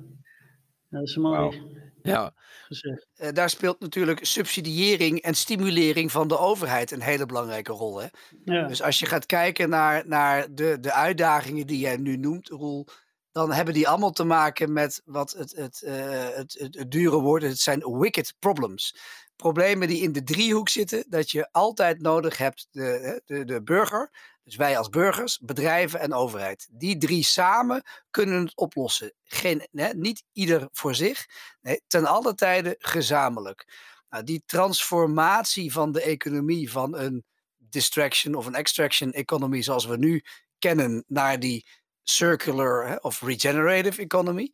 [0.95, 1.61] Dat is mooi
[2.03, 2.35] ja.
[2.67, 3.07] gezegd.
[3.17, 8.01] Uh, daar speelt natuurlijk subsidiëring en stimulering van de overheid een hele belangrijke rol.
[8.01, 8.07] Hè?
[8.45, 8.67] Ja.
[8.67, 12.87] Dus als je gaat kijken naar, naar de, de uitdagingen die jij nu noemt, Roel,
[13.33, 15.93] dan hebben die allemaal te maken met wat het, het, uh,
[16.35, 18.97] het, het, het dure woord, het zijn wicked problems.
[19.37, 24.34] problemen die in de driehoek zitten, dat je altijd nodig hebt de, de, de burger,
[24.45, 26.69] dus wij als burgers, bedrijven en overheid.
[26.71, 29.13] Die drie samen kunnen het oplossen.
[29.23, 31.27] Geen, niet ieder voor zich,
[31.61, 33.67] nee, ten alle tijde gezamenlijk.
[34.09, 37.25] Nou, die transformatie van de economie van een
[37.57, 40.25] distraction of een extraction economy zoals we nu
[40.59, 41.67] kennen naar die
[42.03, 44.53] circular hè, of regenerative economy.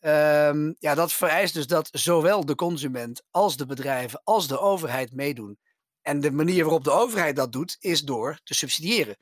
[0.00, 5.12] Um, ja, dat vereist dus dat zowel de consument als de bedrijven als de overheid
[5.12, 5.58] meedoen.
[6.02, 9.16] En de manier waarop de overheid dat doet, is door te subsidiëren.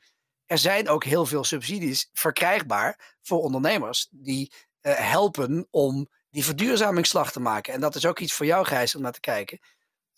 [0.45, 4.51] Er zijn ook heel veel subsidies verkrijgbaar voor ondernemers die
[4.81, 7.73] uh, helpen om die verduurzamingsslag te maken.
[7.73, 9.59] En dat is ook iets voor jou, Gijs, om naar te kijken.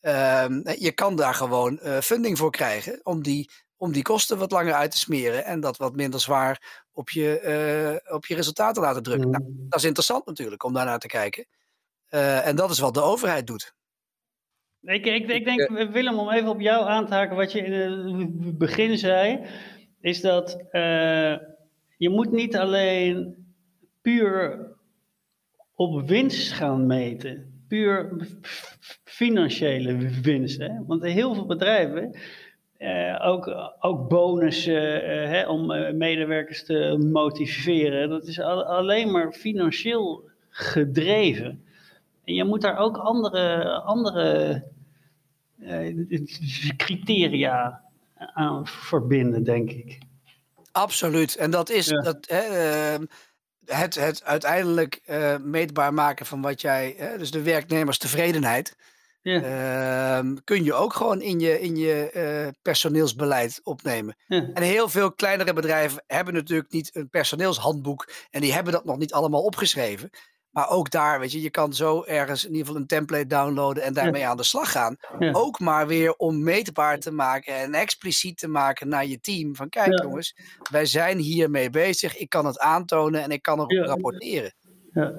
[0.02, 0.46] Uh,
[0.78, 4.74] je kan daar gewoon uh, funding voor krijgen om die, om die kosten wat langer
[4.74, 9.04] uit te smeren en dat wat minder zwaar op je, uh, op je resultaten laten
[9.04, 9.30] drukken.
[9.30, 9.70] Nou, mm.
[9.70, 11.46] dat is interessant natuurlijk om daar naar te kijken.
[12.10, 13.74] en dat is wat de overheid doet.
[14.84, 17.74] Ik, ik, ik denk, Willem, om even op jou aan te haken, wat je in
[17.74, 19.40] het begin zei,
[20.02, 20.66] is dat
[21.98, 23.36] je moet niet alleen
[24.02, 24.68] puur
[25.76, 28.28] op winst gaan meten puur
[29.04, 30.60] financiële winst.
[30.60, 30.86] Hè?
[30.88, 32.16] Want heel veel bedrijven,
[32.78, 39.12] eh, ook, ook bonussen eh, hè, om eh, medewerkers te motiveren, dat is al, alleen
[39.12, 41.64] maar financieel gedreven.
[42.24, 44.60] En je moet daar ook andere, andere eh,
[46.78, 47.82] criteria
[48.16, 49.98] aan verbinden, denk ik.
[50.72, 51.36] Absoluut.
[51.36, 53.06] En dat is, dat, hè, ehm,
[53.66, 58.76] het, het uiteindelijk uh, meetbaar maken van wat jij, uh, dus de werknemerstevredenheid,
[59.24, 60.22] ja.
[60.24, 64.16] Uh, kun je ook gewoon in je, in je uh, personeelsbeleid opnemen.
[64.28, 64.50] Ja.
[64.54, 68.98] En heel veel kleinere bedrijven hebben natuurlijk niet een personeelshandboek en die hebben dat nog
[68.98, 70.10] niet allemaal opgeschreven.
[70.54, 73.84] Maar ook daar, weet je, je kan zo ergens in ieder geval een template downloaden
[73.84, 74.98] en daarmee aan de slag gaan.
[75.32, 79.56] Ook maar weer om meetbaar te maken en expliciet te maken naar je team.
[79.56, 80.36] Van kijk jongens,
[80.72, 82.18] wij zijn hiermee bezig.
[82.18, 84.54] Ik kan het aantonen en ik kan erop rapporteren.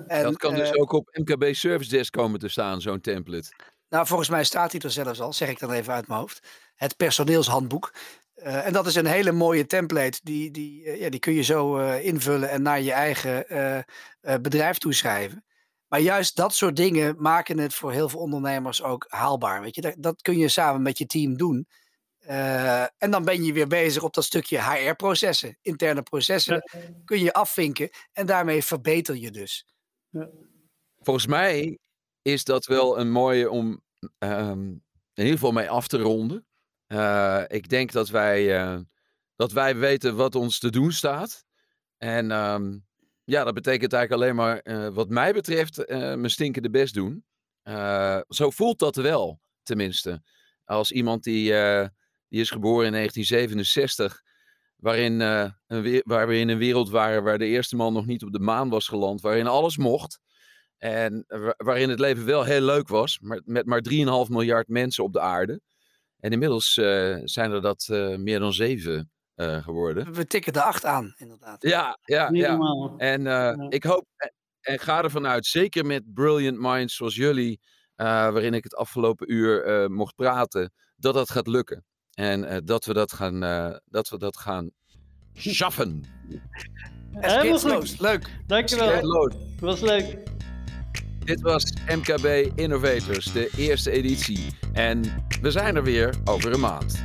[0.07, 3.53] En, dat kan dus uh, ook op MKB Service Desk komen te staan, zo'n template.
[3.89, 6.49] Nou, volgens mij staat hij er zelfs al, zeg ik dan even uit mijn hoofd.
[6.75, 7.93] Het personeelshandboek.
[8.45, 10.21] Uh, en dat is een hele mooie template.
[10.23, 13.47] Die, die, uh, ja, die kun je zo uh, invullen en naar je eigen
[14.43, 15.45] bedrijf toeschrijven.
[15.89, 19.61] Maar juist dat soort dingen maken het voor heel veel ondernemers ook haalbaar.
[19.61, 19.81] Weet je?
[19.81, 21.69] Dat, dat kun je samen met je team doen.
[22.97, 26.63] en dan ben je weer bezig op dat stukje HR-processen, interne processen.
[26.73, 26.81] Ja.
[27.05, 29.67] Kun je afvinken en daarmee verbeter je dus.
[30.09, 30.29] Ja.
[31.01, 31.79] Volgens mij
[32.23, 33.83] is dat wel een mooie om
[34.19, 34.83] um,
[35.15, 36.47] in ieder geval mee af te ronden.
[36.89, 38.81] Uh, ik denk dat wij, uh,
[39.37, 41.45] dat wij weten wat ons te doen staat.
[41.99, 42.85] En um,
[43.25, 47.25] ja, dat betekent eigenlijk alleen maar, uh, wat mij betreft, mijn stinkende best doen.
[48.29, 50.23] zo voelt dat wel, tenminste.
[50.65, 51.53] Als iemand die,
[52.29, 54.23] die is geboren in 1967,
[54.77, 58.33] waarin, een waar we in een wereld waren waar de eerste man nog niet op
[58.33, 60.21] de maan was geland, waarin alles mocht.
[60.79, 61.25] En
[61.57, 63.83] waarin het leven wel heel leuk was, maar met maar
[64.27, 65.61] 3,5 miljard mensen op de aarde.
[66.25, 70.13] En inmiddels uh, zijn er dat uh, meer dan zeven uh, geworden.
[70.13, 71.63] We tikken de acht aan, inderdaad.
[71.63, 72.59] Ja, ja, ja.
[72.97, 73.67] En ja.
[73.69, 74.07] ik hoop
[74.61, 77.61] en ga ervan uit, zeker met brilliant minds zoals jullie,
[77.97, 81.85] waarin ik het afgelopen uur mocht praten, dat dat gaat lukken.
[82.15, 83.41] En dat we dat gaan,
[83.85, 84.71] dat we dat gaan
[85.33, 86.05] schaffen.
[87.11, 88.01] Helemaal goed.
[88.01, 88.31] Leuk.
[88.47, 88.89] Dankjewel.
[88.91, 90.23] Het was leuk.
[91.25, 94.47] Dit was MKB Innovators, de eerste editie.
[94.73, 95.03] En
[95.41, 97.05] we zijn er weer over een maand.